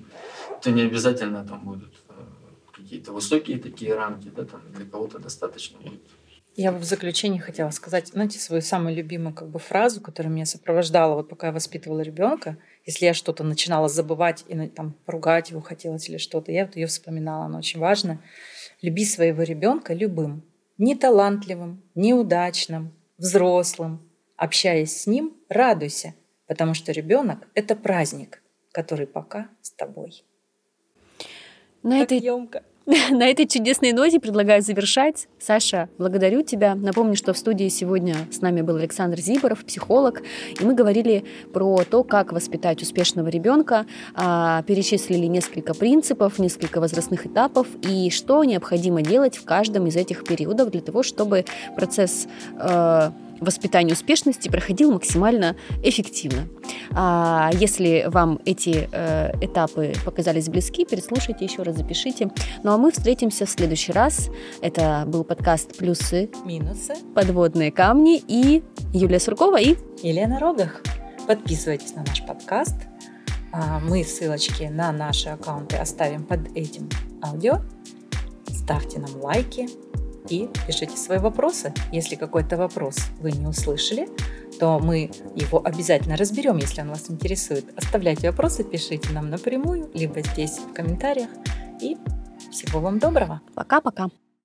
[0.58, 1.92] Это не обязательно там будут
[2.80, 6.00] какие-то высокие такие рамки, да, там для кого-то достаточно будет
[6.56, 10.46] я бы в заключение хотела сказать, знаете, свою самую любимую как бы фразу, которая меня
[10.46, 12.58] сопровождала, вот пока я воспитывала ребенка.
[12.84, 16.86] Если я что-то начинала забывать и там ругать его хотелось или что-то, я вот ее
[16.86, 18.20] вспоминала, она очень важна.
[18.82, 20.42] Люби своего ребенка любым,
[20.76, 24.00] не талантливым, неудачным, взрослым.
[24.36, 26.14] Общаясь с ним, радуйся,
[26.46, 30.24] потому что ребенок– это праздник, который пока с тобой.
[31.82, 32.18] На так этой...
[32.18, 32.62] емко.
[33.10, 35.28] На этой чудесной ноте предлагаю завершать.
[35.38, 36.74] Саша, благодарю тебя.
[36.74, 40.22] Напомню, что в студии сегодня с нами был Александр Зиборов, психолог,
[40.58, 47.26] и мы говорили про то, как воспитать успешного ребенка, а, перечислили несколько принципов, несколько возрастных
[47.26, 51.44] этапов и что необходимо делать в каждом из этих периодов для того, чтобы
[51.76, 52.26] процесс
[52.58, 53.10] э,
[53.40, 56.48] воспитание успешности проходил максимально эффективно.
[56.92, 62.30] А если вам эти э, этапы показались близки, переслушайте еще раз, запишите.
[62.62, 64.28] Ну а мы встретимся в следующий раз.
[64.60, 68.62] Это был подкаст «Плюсы», «Минусы», «Подводные камни» и
[68.92, 70.82] Юлия Суркова и Елена Рогах.
[71.26, 72.76] Подписывайтесь на наш подкаст.
[73.52, 76.88] А, мы ссылочки на наши аккаунты оставим под этим
[77.22, 77.60] аудио.
[78.48, 79.68] Ставьте нам лайки,
[80.30, 81.74] и пишите свои вопросы.
[81.92, 84.08] Если какой-то вопрос вы не услышали,
[84.58, 87.66] то мы его обязательно разберем, если он вас интересует.
[87.76, 91.30] Оставляйте вопросы, пишите нам напрямую, либо здесь в комментариях.
[91.80, 91.96] И
[92.50, 93.40] всего вам доброго.
[93.54, 94.10] Пока-пока.